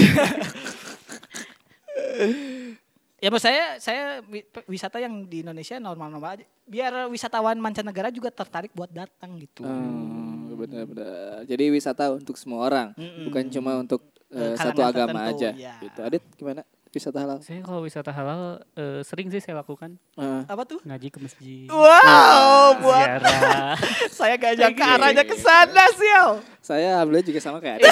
Ya 3.16 3.28
menurut 3.28 3.42
saya 3.42 3.78
saya 3.78 4.04
wi- 4.24 4.46
wisata 4.66 4.98
yang 4.98 5.24
di 5.24 5.42
Indonesia 5.42 5.78
normal-normal 5.78 6.32
aja. 6.36 6.46
Biar 6.66 7.08
wisatawan 7.08 7.56
mancanegara 7.56 8.10
juga 8.10 8.30
tertarik 8.30 8.72
buat 8.72 8.90
datang 8.90 9.38
gitu. 9.38 9.62
Oh, 9.62 10.56
benar-benar. 10.56 11.46
Jadi 11.46 11.70
wisata 11.70 12.10
untuk 12.10 12.36
semua 12.36 12.64
orang, 12.64 12.88
bukan 13.24 13.46
cuma 13.50 13.78
untuk 13.78 14.02
Eh, 14.26 14.58
satu 14.58 14.82
agama 14.82 15.22
tertentu, 15.22 15.38
aja. 15.38 15.50
ya. 15.54 15.76
Gitu. 15.80 16.00
Adit 16.02 16.24
gimana 16.36 16.66
wisata 16.96 17.20
halal? 17.20 17.40
Saya 17.40 17.60
kalau 17.60 17.84
wisata 17.84 18.08
halal 18.10 18.42
eh, 18.74 19.04
sering 19.04 19.28
sih 19.28 19.38
saya 19.38 19.60
lakukan 19.60 20.00
Eh, 20.16 20.42
Apa 20.48 20.64
tuh? 20.64 20.80
ngaji 20.82 21.08
ke 21.08 21.20
masjid. 21.20 21.68
Wow, 21.68 22.80
buat 22.80 23.20
Ziarah. 23.20 23.76
saya 24.18 24.34
gak 24.36 24.56
nyangka 24.56 24.86
arahnya 24.96 25.24
ke 25.24 25.36
sana 25.36 25.84
sih. 25.92 26.12
Saya 26.60 26.98
alhamdulillah 26.98 27.28
juga 27.28 27.40
sama 27.40 27.60
kayak 27.60 27.78
Adit. 27.78 27.92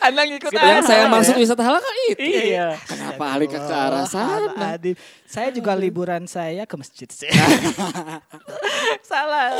Anda 0.00 0.20
ngikut 0.28 0.50
yang 0.50 0.64
arah 0.64 0.82
saya 0.82 1.04
ya. 1.04 1.12
maksud 1.12 1.34
wisata 1.36 1.62
halal 1.62 1.78
kan 1.78 1.94
itu. 2.08 2.20
iya. 2.24 2.74
Kenapa 2.82 3.24
Alika 3.30 3.58
ke 3.60 3.74
arah 3.76 4.06
sana? 4.08 4.72
Adit. 4.72 4.96
Saya 5.22 5.52
juga 5.52 5.76
liburan 5.76 6.24
saya 6.24 6.64
ke 6.64 6.74
masjid 6.74 7.06
sih. 7.06 7.28
Salah. 9.04 9.54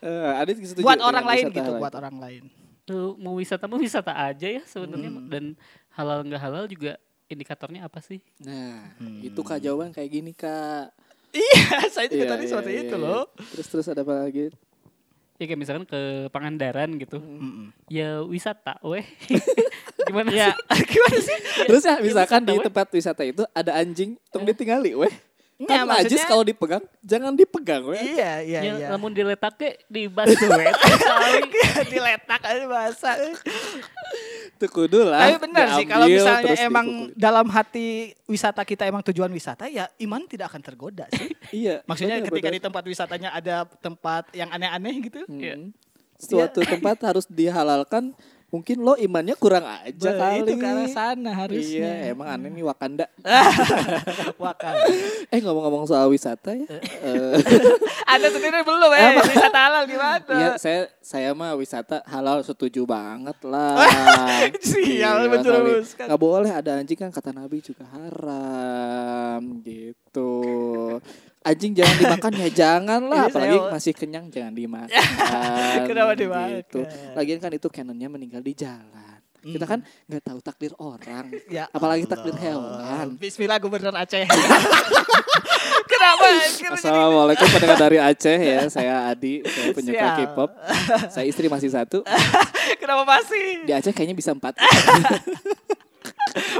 Eh, 0.00 0.32
Adit 0.36 0.56
setuju 0.60 0.84
Buat 0.84 1.00
orang 1.00 1.24
lain 1.24 1.44
gitu, 1.48 1.62
halal? 1.62 1.80
buat 1.80 1.94
orang 1.94 2.16
lain. 2.18 2.42
Tuh, 2.84 3.16
mau 3.16 3.32
wisata 3.34 3.64
mau 3.64 3.80
wisata 3.80 4.12
aja 4.12 4.44
ya 4.44 4.60
sebenarnya 4.68 5.08
dan 5.32 5.44
halal 5.96 6.20
nggak 6.20 6.36
halal 6.36 6.64
juga 6.68 7.00
indikatornya 7.26 7.82
apa 7.82 7.98
sih? 7.98 8.20
Nah, 8.40 8.94
itu 9.20 9.40
kak 9.40 9.58
jawaban 9.58 9.90
kayak 9.90 10.10
gini 10.10 10.32
kak. 10.32 10.92
Iya, 11.30 11.66
saya 11.94 12.06
juga 12.06 12.24
Iya, 12.24 12.30
tadi 12.30 12.42
iya, 12.42 12.50
seperti 12.50 12.70
iya, 12.70 12.82
itu 12.84 12.96
iya. 12.96 13.02
loh. 13.02 13.22
Terus 13.50 13.66
terus 13.66 13.86
ada 13.88 14.00
apa 14.00 14.14
lagi? 14.20 14.52
Ya 15.34 15.44
kayak 15.44 15.58
misalkan 15.58 15.82
ke 15.82 16.00
Pangandaran 16.30 16.94
gitu. 16.94 17.18
Mm-mm. 17.18 17.74
Ya 17.88 18.22
wisata, 18.22 18.78
weh. 18.80 19.02
Gimana 20.06 20.30
Ya, 20.30 20.54
sih? 20.70 20.84
gimana 20.92 21.18
sih? 21.18 21.38
Terus 21.64 21.82
ya 21.82 21.94
misalkan 21.98 22.40
wisata, 22.40 22.52
di 22.52 22.58
tempat 22.62 22.86
wisata 22.92 23.22
itu 23.24 23.42
ada 23.50 23.72
anjing, 23.74 24.14
tong 24.28 24.44
ditinggali, 24.44 24.94
weh. 24.94 25.10
Kan 25.64 25.86
najis 25.86 26.18
maksudnya- 26.18 26.28
kalau 26.28 26.44
dipegang, 26.44 26.82
jangan 27.00 27.32
dipegang, 27.32 27.82
weh. 27.84 27.98
Iya, 27.98 28.42
iya, 28.42 28.60
Ya, 28.60 28.72
iya. 28.76 28.86
namun 28.90 29.10
diletak 29.10 29.54
ke 29.54 29.74
di. 29.86 30.06
Kali. 30.06 30.34
Diletak 31.88 32.42
aja 32.42 32.64
bahasa. 32.68 33.10
Itu 34.54 34.66
kudu 34.70 35.02
lah. 35.10 35.34
Tapi 35.34 35.38
benar 35.50 35.66
sih 35.74 35.86
kalau 35.86 36.06
misalnya 36.06 36.54
emang 36.62 36.86
dikukus. 36.86 37.18
dalam 37.18 37.46
hati 37.50 37.86
wisata 38.30 38.62
kita 38.62 38.86
emang 38.86 39.02
tujuan 39.02 39.30
wisata 39.34 39.66
ya 39.66 39.90
iman 40.06 40.22
tidak 40.30 40.54
akan 40.54 40.62
tergoda 40.62 41.04
sih. 41.10 41.30
Iya. 41.64 41.84
Maksudnya 41.86 42.18
benar, 42.18 42.28
ketika 42.30 42.48
benar. 42.50 42.56
di 42.56 42.60
tempat 42.62 42.82
wisatanya 42.88 43.30
ada 43.34 43.56
tempat 43.78 44.24
yang 44.34 44.50
aneh-aneh 44.50 44.94
gitu. 45.06 45.22
Hmm. 45.28 45.70
Suatu 46.18 46.62
tempat 46.62 46.96
harus 47.04 47.26
dihalalkan, 47.26 48.14
mungkin 48.54 48.76
lo 48.78 48.94
imannya 48.94 49.34
kurang 49.34 49.66
aja 49.66 49.90
Be- 50.06 50.14
kali. 50.14 50.38
itu 50.46 50.52
ke 50.54 50.62
arah 50.64 50.86
sana 50.86 51.30
harusnya. 51.34 51.90
Iya, 51.90 52.14
emang 52.14 52.28
aneh 52.30 52.48
nih 52.48 52.62
Wakanda. 52.62 53.10
Wakal. 54.38 54.74
eh 55.26 55.40
ngomong-ngomong 55.42 55.84
soal 55.84 56.06
wisata 56.06 56.54
ya. 56.54 56.70
eh, 57.02 57.34
Anda 58.14 58.30
sendiri 58.30 58.62
belum 58.62 58.90
eh 58.90 59.18
wisata 59.18 59.58
halal 59.58 59.82
gimana? 59.84 60.22
Iya, 60.30 60.50
saya 60.54 60.86
saya 61.02 61.34
mah 61.34 61.58
wisata 61.58 62.06
halal 62.06 62.40
setuju 62.40 62.86
banget 62.86 63.34
lah. 63.42 63.74
Sial, 64.62 65.26
Iya 65.26 65.26
betul 65.26 65.82
sekali. 65.82 66.06
Nggak 66.06 66.20
boleh 66.20 66.52
ada 66.52 66.78
anjing 66.78 66.94
kan 66.96 67.10
kata 67.10 67.34
Nabi 67.34 67.58
juga 67.58 67.90
haram 67.90 69.42
gitu. 69.62 70.30
Anjing 71.44 71.76
jangan 71.76 71.96
dimakan 72.00 72.32
ya 72.40 72.48
jangan 72.64 73.00
lah, 73.04 73.28
saya- 73.28 73.28
apalagi 73.28 73.56
masih 73.68 73.92
kenyang 73.92 74.26
jangan 74.32 74.52
dimakan. 74.52 74.88
Kenapa 75.88 76.12
dimakan? 76.16 76.64
Gitu. 76.64 76.80
Lagian 77.12 77.38
kan 77.38 77.52
itu 77.52 77.68
canonnya 77.68 78.08
meninggal 78.08 78.40
di 78.40 78.56
jalan. 78.56 79.20
Kita 79.44 79.68
kan 79.68 79.84
nggak 80.08 80.24
tahu 80.24 80.40
takdir 80.40 80.72
orang, 80.80 81.28
Ya 81.52 81.68
apalagi 81.68 82.08
Allah. 82.08 82.12
takdir 82.16 82.32
hewan. 82.40 83.20
Bismillah 83.20 83.60
Gubernur 83.60 83.92
Aceh. 83.92 84.24
Kenapa? 85.84 86.26
Assalamualaikum 86.72 87.44
pendengar 87.52 87.76
dari 87.78 88.00
Aceh 88.00 88.40
ya, 88.40 88.64
saya 88.72 89.04
Adi, 89.04 89.44
saya 89.44 89.76
penyuka. 89.76 90.08
K-pop. 90.16 90.50
Saya 91.12 91.28
istri 91.28 91.52
masih 91.52 91.68
satu. 91.68 92.00
Kenapa 92.80 93.04
masih? 93.04 93.68
Di 93.68 93.76
Aceh 93.76 93.92
kayaknya 93.92 94.16
bisa 94.16 94.32
empat. 94.32 94.56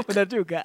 Benar 0.05 0.29
juga. 0.29 0.61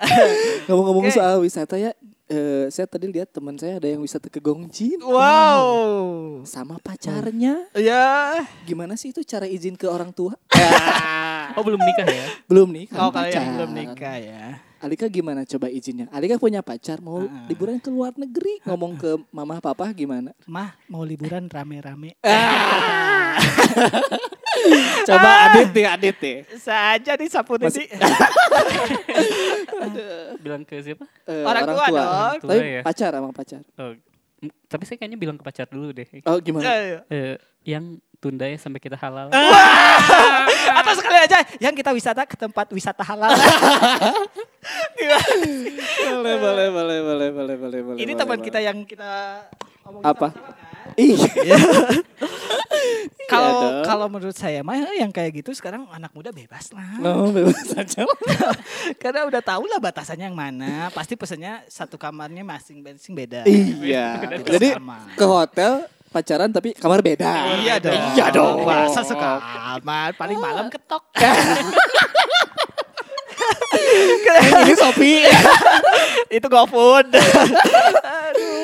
Ngomong-ngomong 0.68 1.08
Oke. 1.08 1.16
soal 1.16 1.40
wisata 1.40 1.80
ya, 1.80 1.96
eh, 2.30 2.70
saya 2.70 2.86
tadi 2.86 3.06
lihat 3.06 3.28
teman 3.28 3.52
saya 3.54 3.76
ada 3.76 3.84
yang 3.84 3.98
wisata 3.98 4.26
ke 4.26 4.38
Gongjin 4.38 5.02
Wow. 5.02 6.40
sama 6.44 6.78
pacarnya. 6.78 7.66
Ya. 7.74 8.40
Gimana 8.62 8.94
sih 8.94 9.10
itu 9.10 9.20
cara 9.20 9.44
izin 9.44 9.74
ke 9.74 9.84
orang 9.84 10.10
tua? 10.10 10.32
Oh 11.50 11.66
belum 11.66 11.82
nikah 11.82 12.06
ya? 12.06 12.26
belum 12.46 12.70
nih 12.70 12.86
kan 12.86 12.94
Kau 12.96 13.10
kalian 13.10 13.34
pacar. 13.34 13.50
belum 13.58 13.70
nikah 13.74 14.16
ya. 14.16 14.44
Alika 14.78 15.10
gimana 15.10 15.42
coba 15.42 15.66
izinnya? 15.66 16.06
Alika 16.08 16.38
punya 16.38 16.62
pacar 16.62 17.02
mau 17.02 17.20
Ah. 17.20 17.42
liburan 17.44 17.76
ke 17.76 17.90
luar 17.90 18.14
negeri, 18.14 18.62
ngomong 18.62 18.94
ke 18.94 19.18
mama 19.28 19.58
papa 19.58 19.90
gimana? 19.90 20.30
Mah 20.46 20.78
mau 20.86 21.02
liburan 21.02 21.50
rame-rame. 21.50 22.14
Coba 25.02 25.28
Adit 25.48 25.72
nih, 25.72 25.86
Adit 25.88 26.16
nih. 26.16 26.36
Saja 26.54 27.12
di 27.16 27.26
sapu 27.26 27.56
ini. 27.56 27.88
Bilang 30.50 30.66
ke 30.66 30.82
siapa? 30.82 31.06
Eh, 31.30 31.46
Orang 31.46 31.62
tua 31.62 31.86
dong. 31.86 32.10
Orang 32.10 32.40
tua 32.42 32.50
Tapi 32.58 32.66
ya. 32.66 32.82
pacar 32.82 33.10
sama 33.14 33.30
pacar. 33.30 33.62
Oh, 33.78 33.94
tapi 34.66 34.82
saya 34.88 34.96
kayaknya 34.98 35.14
bilang 35.20 35.38
ke 35.38 35.44
pacar 35.46 35.70
dulu 35.70 35.94
deh. 35.94 36.10
Oh 36.26 36.42
gimana? 36.42 36.66
Eh, 37.06 37.38
yang 37.62 38.02
tunda 38.18 38.50
ya 38.50 38.58
sampai 38.58 38.82
kita 38.82 38.98
halal. 38.98 39.30
Atau 40.80 40.92
sekali 40.98 41.18
aja 41.22 41.38
yang 41.62 41.70
kita 41.70 41.94
wisata 41.94 42.26
ke 42.26 42.34
tempat 42.34 42.66
wisata 42.74 43.06
halal. 43.06 43.30
boleh, 44.98 46.34
boleh, 46.42 46.66
boleh, 46.74 46.98
boleh, 46.98 47.28
boleh, 47.30 47.56
boleh, 47.56 47.80
boleh. 47.86 47.98
Ini 48.00 48.10
boleh, 48.10 48.18
teman 48.18 48.38
kita 48.42 48.58
yang 48.58 48.82
kita 48.82 49.44
Apa? 50.02 50.28
kan? 50.30 50.58
Iya. 51.00 51.56
Kalau 53.30 53.50
dong. 53.62 53.86
kalau 53.86 54.06
menurut 54.10 54.34
saya 54.34 54.58
mah 54.66 54.90
yang 54.98 55.14
kayak 55.14 55.38
gitu 55.38 55.54
sekarang 55.54 55.86
anak 55.94 56.10
muda 56.10 56.34
bebas 56.34 56.74
lah. 56.74 56.98
No, 56.98 57.30
bebas 57.36 57.62
saja. 57.62 58.02
Karena 58.98 59.22
udah 59.22 59.38
tahu 59.38 59.70
lah 59.70 59.78
batasannya 59.78 60.26
yang 60.26 60.34
mana. 60.34 60.90
Pasti 60.90 61.14
pesannya 61.14 61.62
satu 61.70 61.94
kamarnya 61.94 62.42
masing-masing 62.42 63.14
beda. 63.14 63.46
Iya. 63.46 64.18
Jadi 64.42 64.74
sama. 64.74 65.06
ke 65.14 65.26
hotel 65.30 65.86
pacaran 66.10 66.50
tapi 66.50 66.74
kamar 66.74 67.06
beda. 67.06 67.62
Iya 67.62 67.78
dong. 67.78 68.02
Iya 68.18 68.26
dong. 68.34 68.56
Masa 68.66 69.06
sekamar 69.06 70.10
paling 70.18 70.38
malam 70.42 70.66
ketok. 70.66 71.06
Ini 74.66 74.74
Sopi. 74.74 75.22
Itu 76.34 76.46
GoFood. 76.50 77.14
Aduh, 77.14 78.59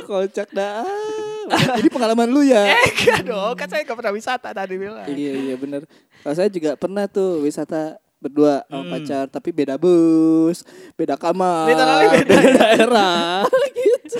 kocak 0.00 0.48
dah. 0.50 0.84
Ini 1.80 1.88
pengalaman 1.88 2.26
lu 2.26 2.42
ya. 2.42 2.64
Eh, 2.72 2.90
enggak 2.96 3.22
dong, 3.24 3.54
kan 3.54 3.66
saya 3.66 3.82
gak 3.82 3.94
pernah 3.94 4.12
wisata 4.12 4.48
tadi 4.50 4.74
bilang. 4.74 5.04
Iya 5.04 5.32
iya 5.34 5.54
benar. 5.54 5.84
Kalau 6.20 6.34
saya 6.34 6.48
juga 6.48 6.74
pernah 6.74 7.04
tuh 7.04 7.42
wisata 7.42 7.96
berdua 8.16 8.62
sama 8.64 8.78
Hmm. 8.78 8.92
pacar 8.92 9.24
tapi 9.26 9.50
beda 9.50 9.74
bus, 9.74 10.62
beda 10.94 11.18
kamar, 11.18 11.66
Literally 11.66 12.06
beda. 12.22 12.36
daerah 12.54 13.42
gitu. 13.74 14.18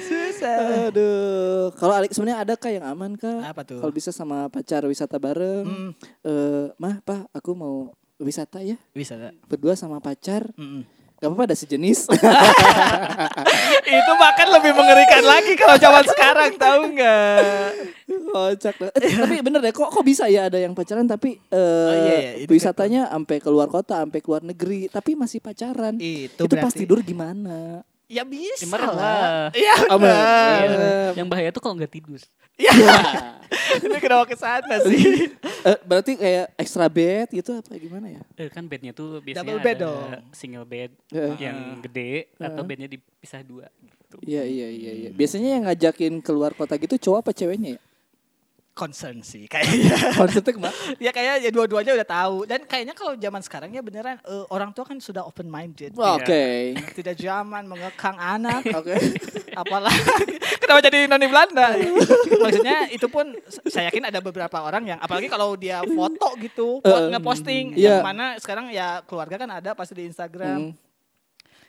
Susah. 0.00 0.88
Aduh, 0.88 1.68
kalau 1.76 1.92
Alik 1.94 2.10
sebenarnya 2.10 2.40
ada 2.40 2.54
kah 2.56 2.72
yang 2.72 2.86
aman 2.86 3.14
kah? 3.14 3.44
Apa 3.44 3.62
tuh? 3.62 3.78
Kalau 3.78 3.92
bisa 3.92 4.10
sama 4.10 4.48
pacar 4.48 4.80
wisata 4.84 5.16
bareng. 5.16 5.64
Hmm. 5.64 5.90
Eh, 6.24 6.66
mah, 6.74 7.04
Pak, 7.04 7.28
aku 7.30 7.52
mau 7.52 7.74
wisata 8.16 8.60
ya. 8.60 8.80
Wisata. 8.92 9.36
Berdua 9.44 9.76
sama 9.76 10.00
pacar. 10.00 10.48
Mm-mm. 10.56 10.84
Gak 11.20 11.28
apa-apa 11.28 11.52
ada 11.52 11.56
sejenis. 11.56 12.08
Itu 14.00 14.12
bahkan 14.16 14.48
lebih 14.48 14.72
mengerikan 14.72 15.20
lagi 15.20 15.52
kalau 15.52 15.76
zaman 15.76 16.04
sekarang 16.08 16.50
tahu 16.56 16.96
nggak? 16.96 17.68
Kocak. 18.08 18.74
Eh, 18.96 19.12
tapi 19.20 19.36
bener 19.40 19.60
deh, 19.60 19.68
kok 19.68 19.92
kok 19.92 20.00
bisa 20.00 20.24
ya 20.26 20.48
ada 20.48 20.56
yang 20.56 20.72
pacaran 20.72 21.04
tapi 21.04 21.36
eh 21.36 21.92
iya, 21.92 22.14
iya, 22.16 22.32
itu 22.40 22.52
wisatanya 22.52 23.12
sampai 23.12 23.36
keluar 23.36 23.68
kota, 23.68 24.00
sampai 24.00 24.20
keluar 24.20 24.40
negeri, 24.40 24.88
tapi 24.88 25.12
masih 25.12 25.44
pacaran. 25.44 26.00
Itu 26.00 26.40
Itu 26.40 26.56
pas 26.56 26.72
berarti- 26.72 26.80
tidur 26.80 27.04
gimana? 27.04 27.84
Ya 28.10 28.26
bisa 28.26 28.66
Merem 28.66 28.90
lah. 28.90 28.98
lah. 28.98 29.44
Iya 29.54 29.74
Oh, 29.86 29.96
benar. 29.96 30.66
merem. 30.66 30.74
Iya. 30.74 30.98
Yang 31.14 31.28
bahaya 31.30 31.48
tuh 31.48 31.62
kalau 31.62 31.74
nggak 31.78 31.92
tidur. 31.92 32.18
Iya. 32.58 32.72
Ini 33.86 33.96
kenapa 33.98 34.24
ke 34.26 34.34
sana 34.34 34.82
sih? 34.82 35.30
Eh, 35.60 35.76
berarti 35.84 36.16
kayak 36.16 36.56
extra 36.56 36.88
bed 36.88 37.28
gitu 37.30 37.52
apa 37.52 37.76
gimana 37.76 38.08
ya? 38.08 38.22
Eh, 38.34 38.48
kan 38.48 38.64
bednya 38.64 38.90
tuh 38.90 39.20
biasanya 39.20 39.44
Double 39.44 39.60
bed 39.60 39.76
ada 39.76 39.84
dong. 39.84 40.08
single 40.32 40.64
bed 40.64 40.88
Heeh. 41.12 41.36
yang 41.36 41.58
gede 41.84 42.32
atau 42.34 42.64
bednya 42.64 42.88
dipisah 42.88 43.44
dua 43.44 43.68
gitu. 43.78 44.16
Iya 44.24 44.40
iya 44.40 44.66
iya 44.66 44.92
iya. 44.96 45.10
Biasanya 45.12 45.60
yang 45.60 45.68
ngajakin 45.68 46.24
keluar 46.24 46.56
kota 46.56 46.74
gitu 46.74 46.96
cowok 46.98 47.18
apa 47.20 47.30
ceweknya 47.36 47.76
ya? 47.76 47.80
Concern 48.80 49.20
sih 49.20 49.44
kayaknya. 49.44 49.92
Konsepnya 50.20 50.52
ke 50.56 50.60
mana? 50.60 50.72
ya 51.04 51.10
kayaknya 51.12 51.36
ya 51.44 51.50
dua-duanya 51.52 51.92
udah 52.00 52.08
tahu 52.08 52.36
dan 52.48 52.64
kayaknya 52.64 52.96
kalau 52.96 53.12
zaman 53.20 53.44
sekarang 53.44 53.68
ya 53.76 53.84
beneran 53.84 54.16
eh, 54.24 54.44
orang 54.48 54.72
tua 54.72 54.88
kan 54.88 54.96
sudah 54.96 55.28
open 55.28 55.52
minded. 55.52 55.92
Oke. 55.92 56.72
Tidak 56.96 57.12
zaman 57.20 57.68
mengekang 57.68 58.16
anak 58.16 58.64
Oke. 58.80 58.96
apalagi 59.50 60.38
kenapa 60.62 60.80
jadi 60.86 61.10
noni 61.10 61.26
Belanda 61.26 61.74
maksudnya 62.38 62.86
itu 62.94 63.06
pun 63.10 63.34
saya 63.66 63.90
yakin 63.90 64.06
ada 64.06 64.22
beberapa 64.22 64.62
orang 64.62 64.94
yang 64.94 64.98
apalagi 65.02 65.26
kalau 65.26 65.58
dia 65.58 65.82
foto 65.82 66.38
gitu 66.38 66.78
uh, 66.86 67.10
ngeposting 67.10 67.74
iya. 67.74 67.98
yang 67.98 68.06
mana 68.06 68.38
sekarang 68.38 68.70
ya 68.70 69.02
keluarga 69.02 69.34
kan 69.34 69.50
ada 69.50 69.74
pasti 69.74 69.98
di 69.98 70.06
Instagram 70.06 70.70
Hmm. 70.70 70.89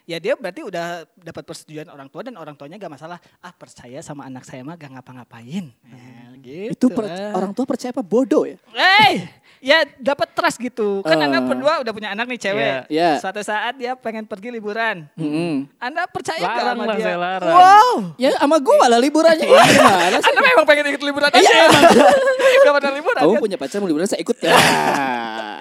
Ya 0.04 0.16
dia 0.16 0.34
berarti 0.34 0.62
udah 0.62 0.86
dapat 1.14 1.42
persetujuan 1.42 1.86
orang 1.86 2.06
tua 2.06 2.22
dan 2.22 2.34
orang 2.34 2.52
tuanya 2.52 2.74
gak 2.76 2.92
masalah 2.92 3.16
ah 3.38 3.50
percaya 3.50 3.98
sama 3.98 4.24
anak 4.24 4.42
saya 4.42 4.60
mah 4.60 4.74
gak 4.74 4.90
ngapa-ngapain 4.92 5.70
Nah, 5.82 6.34
gitu 6.38 6.70
Itu 6.72 6.86
per- 6.88 7.06
lah. 7.06 7.32
orang 7.32 7.52
tua 7.52 7.62
percaya 7.64 7.90
apa 7.90 8.02
bodoh 8.02 8.42
ya? 8.42 8.58
Eh, 8.72 9.30
ya 9.60 9.78
dapat 9.94 10.32
trust 10.32 10.58
gitu. 10.58 10.98
Kan 11.00 11.14
Eh. 11.14 11.24
Anda 11.24 11.38
berdua 11.38 11.78
udah 11.78 11.92
punya 11.92 12.10
anak 12.10 12.26
nih 12.26 12.40
cewek. 12.40 12.64
Iya. 12.64 12.78
Iya. 12.88 13.10
Suatu 13.16 13.38
saat 13.40 13.76
dia 13.76 13.94
pengen 13.94 14.24
pergi 14.24 14.50
liburan. 14.50 15.06
Mm-mm. 15.14 15.70
Anda 15.76 16.02
percaya 16.04 16.42
Larang 16.42 16.66
sama 16.74 16.82
lah, 16.84 16.96
dia? 16.96 17.04
saya 17.04 17.18
larang. 17.20 17.54
Wow. 17.54 17.92
Ya 18.16 18.30
sama 18.34 18.56
gua 18.58 18.86
lah 18.86 18.98
liburannya 18.98 19.44
gimana 19.44 19.70
sih? 20.18 20.26
Anda 20.26 20.40
memang 20.42 20.64
pengen 20.64 20.84
ikut 20.88 21.02
liburan 21.04 21.28
aja 21.28 21.38
Iya. 21.38 21.62
emang. 21.64 21.82
Gak 22.64 22.72
pernah 22.74 22.92
liburan 22.92 23.20
Kamu 23.20 23.32
kan? 23.32 23.42
punya 23.42 23.56
pacar 23.56 23.78
mau 23.78 23.86
liburan 23.86 24.06
saya 24.06 24.18
ikut 24.18 24.36
ya. 24.36 24.50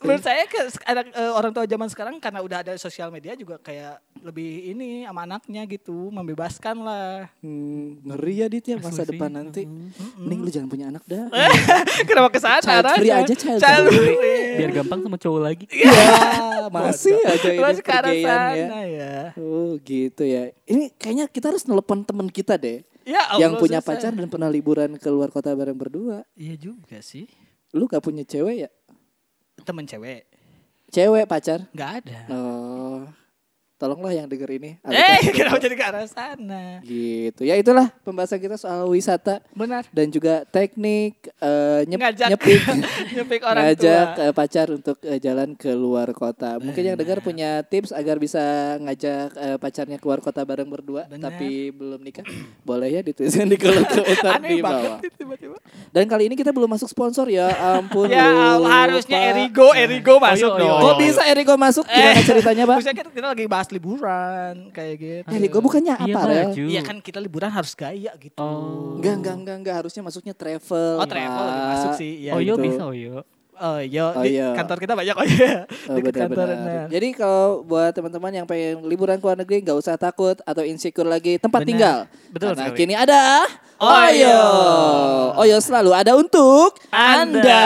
Menurut 0.00 0.22
saya 0.22 0.44
ke 0.44 0.58
anak 0.84 1.10
eh, 1.10 1.32
orang 1.32 1.50
tua 1.50 1.64
zaman 1.64 1.88
sekarang 1.88 2.14
karena 2.16 2.40
udah 2.40 2.58
ada 2.60 2.72
sosial 2.74 3.08
media 3.08 3.32
juga 3.32 3.56
kayak 3.56 3.98
lebih 4.20 4.48
ini 4.70 5.02
sama 5.02 5.24
anaknya 5.24 5.64
gitu, 5.64 6.08
membebaskan 6.10 6.76
lah. 6.78 7.28
Hmm, 7.40 8.00
ngeri 8.04 8.34
ya 8.36 8.46
Dit 8.46 8.64
ya 8.64 8.76
masa 8.76 9.02
Asli 9.02 9.14
depan 9.14 9.28
sih. 9.28 9.36
nanti. 9.36 9.62
Mending 10.16 10.40
lu 10.40 10.50
jangan 10.50 10.68
punya 10.68 10.86
anak 10.88 11.02
dah. 11.04 11.24
Kenapa 12.08 12.28
ke 12.28 12.38
sana 12.38 12.60
Child 12.60 12.86
free 12.96 13.10
aja, 13.10 13.34
child 13.34 13.58
Child 13.58 13.86
free. 13.88 14.16
free. 14.16 14.44
Biar 14.56 14.70
gampang 14.74 15.00
sama 15.00 15.16
cowok 15.16 15.40
lagi. 15.40 15.66
Iya, 16.60 16.68
masih 16.68 17.16
aja 17.24 17.48
ini 17.50 17.58
Masih 17.58 17.82
ke 17.82 17.90
arah 17.90 18.12
pergian 18.12 18.28
ya. 18.28 18.36
sana 18.68 18.80
ya. 18.84 19.14
Oh 19.40 19.74
gitu 19.80 20.22
ya. 20.22 20.52
Ini 20.64 20.92
kayaknya 20.94 21.26
kita 21.26 21.50
harus 21.50 21.64
nelepon 21.64 22.04
temen 22.04 22.28
kita 22.28 22.54
deh. 22.54 22.84
Ya 23.02 23.26
yang 23.40 23.56
Allah, 23.56 23.60
punya 23.64 23.78
susah. 23.80 23.88
pacar 23.96 24.12
dan 24.12 24.28
pernah 24.28 24.46
liburan 24.46 24.94
keluar 25.00 25.32
kota 25.32 25.50
bareng 25.50 25.74
berdua. 25.74 26.22
Iya 26.36 26.60
juga 26.60 27.00
sih. 27.00 27.26
Lu 27.72 27.88
gak 27.88 28.04
punya 28.04 28.22
cewek 28.22 28.66
ya? 28.66 28.68
Temen 29.64 29.84
cewek. 29.86 30.26
Cewek 30.90 31.24
pacar? 31.30 31.60
Nggak 31.70 31.90
ada. 32.02 32.18
Oh, 32.34 32.59
tolonglah 33.80 34.12
yang 34.12 34.28
denger 34.28 34.50
ini. 34.52 34.76
Eh, 34.84 35.32
kenapa 35.32 35.56
jadi 35.56 35.72
ke 35.72 35.80
arah 35.82 36.04
sana? 36.04 36.84
Gitu. 36.84 37.42
Ya 37.42 37.56
itulah 37.56 37.88
pembahasan 38.00 38.36
kita 38.36 38.54
soal 38.54 38.84
wisata 38.86 39.40
Benar. 39.50 39.88
dan 39.88 40.06
juga 40.06 40.44
teknik 40.44 41.16
eh, 41.34 41.88
nyep, 41.88 41.96
Ngajak 41.98 42.28
nyepik 42.28 42.60
nyepik 43.16 43.40
orang 43.40 43.62
ngajak 43.66 44.06
tua. 44.12 44.22
eh, 44.22 44.32
pacar 44.32 44.66
untuk 44.68 44.96
eh, 45.00 45.16
jalan 45.16 45.56
ke 45.56 45.72
luar 45.72 46.12
kota. 46.12 46.60
Mungkin 46.60 46.82
yang 46.84 46.94
dengar 46.94 47.18
punya 47.20 47.64
tips 47.64 47.90
agar 47.90 48.16
bisa 48.16 48.40
ngajak 48.78 49.32
eh, 49.32 49.56
pacarnya 49.56 49.96
keluar 49.96 50.20
kota 50.20 50.44
bareng 50.44 50.68
berdua 50.68 51.08
Benar. 51.08 51.32
tapi 51.32 51.72
belum 51.72 52.04
nikah. 52.04 52.28
Boleh 52.68 52.90
ya 52.90 53.00
dituliskan 53.00 53.48
di 53.48 53.56
kolom 53.56 53.80
komentar 53.88 54.36
di 54.38 54.60
bawah. 54.60 54.98
tiba-tiba. 55.10 55.56
Dan 55.88 56.04
kali 56.04 56.28
ini 56.28 56.36
kita 56.36 56.52
belum 56.52 56.68
masuk 56.68 56.86
sponsor 56.86 57.24
ya. 57.26 57.48
Ampun. 57.80 58.12
Ya 58.12 58.28
lupa. 58.60 58.68
harusnya 58.84 59.32
Erigo, 59.32 59.72
Erigo 59.72 60.20
masuk 60.20 60.52
yo, 60.52 60.60
dong. 60.60 60.68
yo, 60.68 60.84
Kok 60.84 60.94
bisa 60.98 61.22
Eriko 61.24 61.54
masuk? 61.56 61.84
Gimana 61.86 62.20
ceritanya, 62.20 62.64
Pak? 62.68 62.78
Kita 62.84 63.26
lagi 63.26 63.46
bahas 63.46 63.68
liburan 63.72 64.54
kayak 64.70 64.94
gitu. 64.98 65.30
Eriko 65.32 65.58
bukannya 65.62 65.94
Iya, 66.02 66.14
apa, 66.14 66.20
Rel? 66.26 66.50
baju. 66.52 66.64
Iya 66.70 66.80
kan 66.84 66.96
kita 67.00 67.18
liburan 67.18 67.50
harus 67.50 67.72
gaya 67.74 68.12
gitu. 68.18 68.38
Oh. 68.38 68.98
Enggak, 68.98 69.14
enggak, 69.22 69.34
enggak, 69.40 69.56
enggak. 69.62 69.74
Harusnya 69.82 70.02
masuknya 70.04 70.34
travel. 70.34 71.00
Oh, 71.00 71.08
travel 71.08 71.44
lebih 71.46 71.64
masuk 71.72 71.92
sih. 71.98 72.12
Ya, 72.26 72.32
oh 72.36 72.40
yo 72.42 72.54
gitu. 72.58 72.64
bisa 72.66 72.82
oh 72.84 72.94
yo. 72.94 73.22
Oh 73.60 73.76
iya, 73.76 74.08
Oh, 74.08 74.24
di 74.24 74.34
iya. 74.34 74.56
kantor 74.56 74.80
kita 74.80 74.96
banyak 74.96 75.12
oh 75.12 75.26
iya. 75.26 75.68
Oh, 75.84 76.00
Dekat 76.00 76.14
kantor 76.24 76.46
benar. 76.48 76.88
Jadi 76.88 77.08
kalau 77.12 77.60
buat 77.60 77.92
teman-teman 77.92 78.32
yang 78.32 78.46
pengen 78.48 78.80
liburan 78.82 79.16
ke 79.16 79.24
luar 79.24 79.36
negeri 79.36 79.60
nggak 79.60 79.76
usah 79.76 79.94
takut 79.94 80.40
atau 80.40 80.64
insecure 80.64 81.04
lagi 81.04 81.36
tempat 81.36 81.60
Benar. 81.60 81.68
tinggal. 81.68 81.96
Betul 82.28 82.48
Karena 82.50 82.64
sekali. 82.66 82.78
kini 82.80 82.94
ada 82.96 83.44
Oyo. 83.76 84.40
Oyo 85.36 85.56
selalu 85.58 85.92
ada 85.92 86.12
untuk 86.12 86.80
Anda. 86.88 87.40
Anda. 87.40 87.64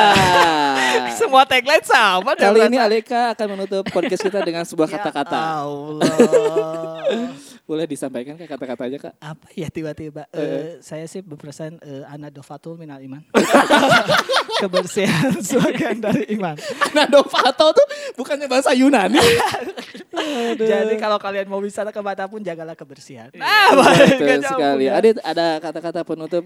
Semua 1.18 1.42
tagline 1.42 1.83
sama 1.83 2.35
Kali 2.35 2.66
ini. 2.66 2.74
Aleka 2.74 3.30
akan 3.30 3.46
menutup 3.54 3.87
podcast 3.88 4.18
kita 4.20 4.42
dengan 4.42 4.66
sebuah 4.66 4.87
Ya 4.88 4.98
kata-kata. 4.98 5.62
Allah. 5.62 7.30
Boleh 7.64 7.88
disampaikan 7.88 8.37
ke 8.37 8.44
kata-katanya 8.44 8.98
kak? 9.00 9.14
Apa 9.18 9.48
ya 9.57 9.72
tiba-tiba 9.72 10.29
eh, 10.31 10.85
saya 10.85 11.09
sih 11.09 11.24
berpesan 11.24 11.81
eh, 11.81 12.05
ana 12.05 12.29
dofatul 12.29 12.77
minal 12.77 13.00
iman. 13.00 13.24
Kebersihan 14.61 15.33
sebagian 15.48 15.96
dari 15.96 16.29
iman. 16.37 16.61
Nadovato 16.92 17.72
tuh 17.72 17.87
bukannya 18.20 18.53
bahasa 18.53 18.77
Yunani. 18.77 19.16
Jadi 20.61 20.94
kalau 21.00 21.16
kalian 21.16 21.48
mau 21.48 21.59
wisata 21.59 21.88
ke 21.88 22.00
Batam 22.00 22.29
pun 22.29 22.44
jagalah 22.44 22.77
kebersihan. 22.77 23.33
Ah, 23.40 23.72
baik, 23.74 24.20
Betul 24.20 24.44
sekali. 24.44 24.85
ya. 24.87 24.92
Adit 25.00 25.16
ada 25.24 25.59
kata-kata 25.59 26.05
penutup. 26.05 26.44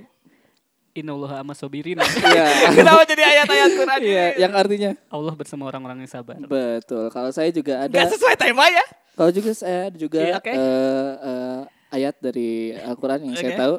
Innallaha 0.96 1.42
ama 1.42 1.52
sabirin. 1.52 1.98
Iya. 2.00 2.74
Kenapa 2.74 3.02
jadi 3.04 3.22
ayat-ayat 3.22 3.70
Quran 3.70 4.00
Iya, 4.02 4.26
yang 4.40 4.52
artinya 4.57 4.90
Allah 5.11 5.35
bersama 5.35 5.66
orang-orang 5.66 6.02
yang 6.02 6.11
sabar. 6.11 6.38
betul. 6.40 7.07
Kalau 7.11 7.31
saya 7.31 7.50
juga 7.50 7.87
ada. 7.87 7.92
Gak 7.92 8.18
sesuai 8.18 8.35
tema 8.35 8.66
ya? 8.66 8.83
Kalau 9.18 9.31
juga 9.35 9.50
saya 9.50 9.90
ada 9.90 9.98
juga 9.98 10.22
Iya, 10.22 10.38
oke. 10.38 10.46
eh, 10.48 11.11
eh, 11.18 11.59
ayat 11.90 12.14
dari 12.16 12.50
Al-Quran 12.78 13.18
yang 13.26 13.35
saya 13.35 13.50
Oke. 13.50 13.59
tahu. 13.59 13.76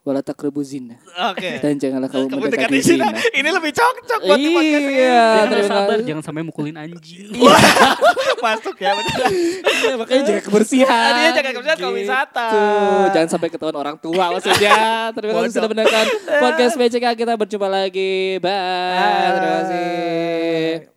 Wala 0.00 0.24
taqrabu 0.24 0.64
zina. 0.64 0.96
Oke. 1.28 1.60
Dan 1.60 1.76
janganlah 1.76 2.08
kamu 2.08 2.24
mendekati 2.26 2.72
dekati 2.72 2.80
zina. 2.80 3.12
zina. 3.12 3.20
Ini 3.30 3.48
lebih 3.52 3.68
cocok 3.70 4.20
buat 4.24 4.32
di 4.34 4.48
podcast 4.48 4.80
ini. 4.80 4.94
Iya, 4.96 5.12
Jangan 5.12 5.50
terima 5.52 5.68
sabar, 5.68 5.92
kasih. 5.92 6.06
jangan 6.08 6.22
sampai 6.24 6.40
mukulin 6.42 6.72
anjing. 6.74 7.28
Masuk 8.48 8.76
ya 8.80 8.90
benar. 8.96 9.28
Iya, 9.60 9.92
makanya 10.00 10.22
jaga 10.24 10.40
kebersihan. 10.40 11.12
Iya, 11.14 11.30
jaga 11.36 11.50
kebersihan 11.52 11.76
kalau 11.78 11.92
wisata. 11.94 12.48
Jangan 13.12 13.28
sampai 13.28 13.48
ketahuan 13.52 13.76
orang 13.76 13.96
tua 14.00 14.24
maksudnya. 14.32 14.72
Terima 15.12 15.32
kasih 15.36 15.52
sudah 15.52 15.68
mendengarkan 15.68 16.06
podcast 16.48 16.74
BCK. 16.74 17.04
Kita 17.14 17.32
berjumpa 17.36 17.68
lagi. 17.68 18.40
Bye. 18.40 19.28
Terima 19.36 19.52
kasih. 19.60 20.88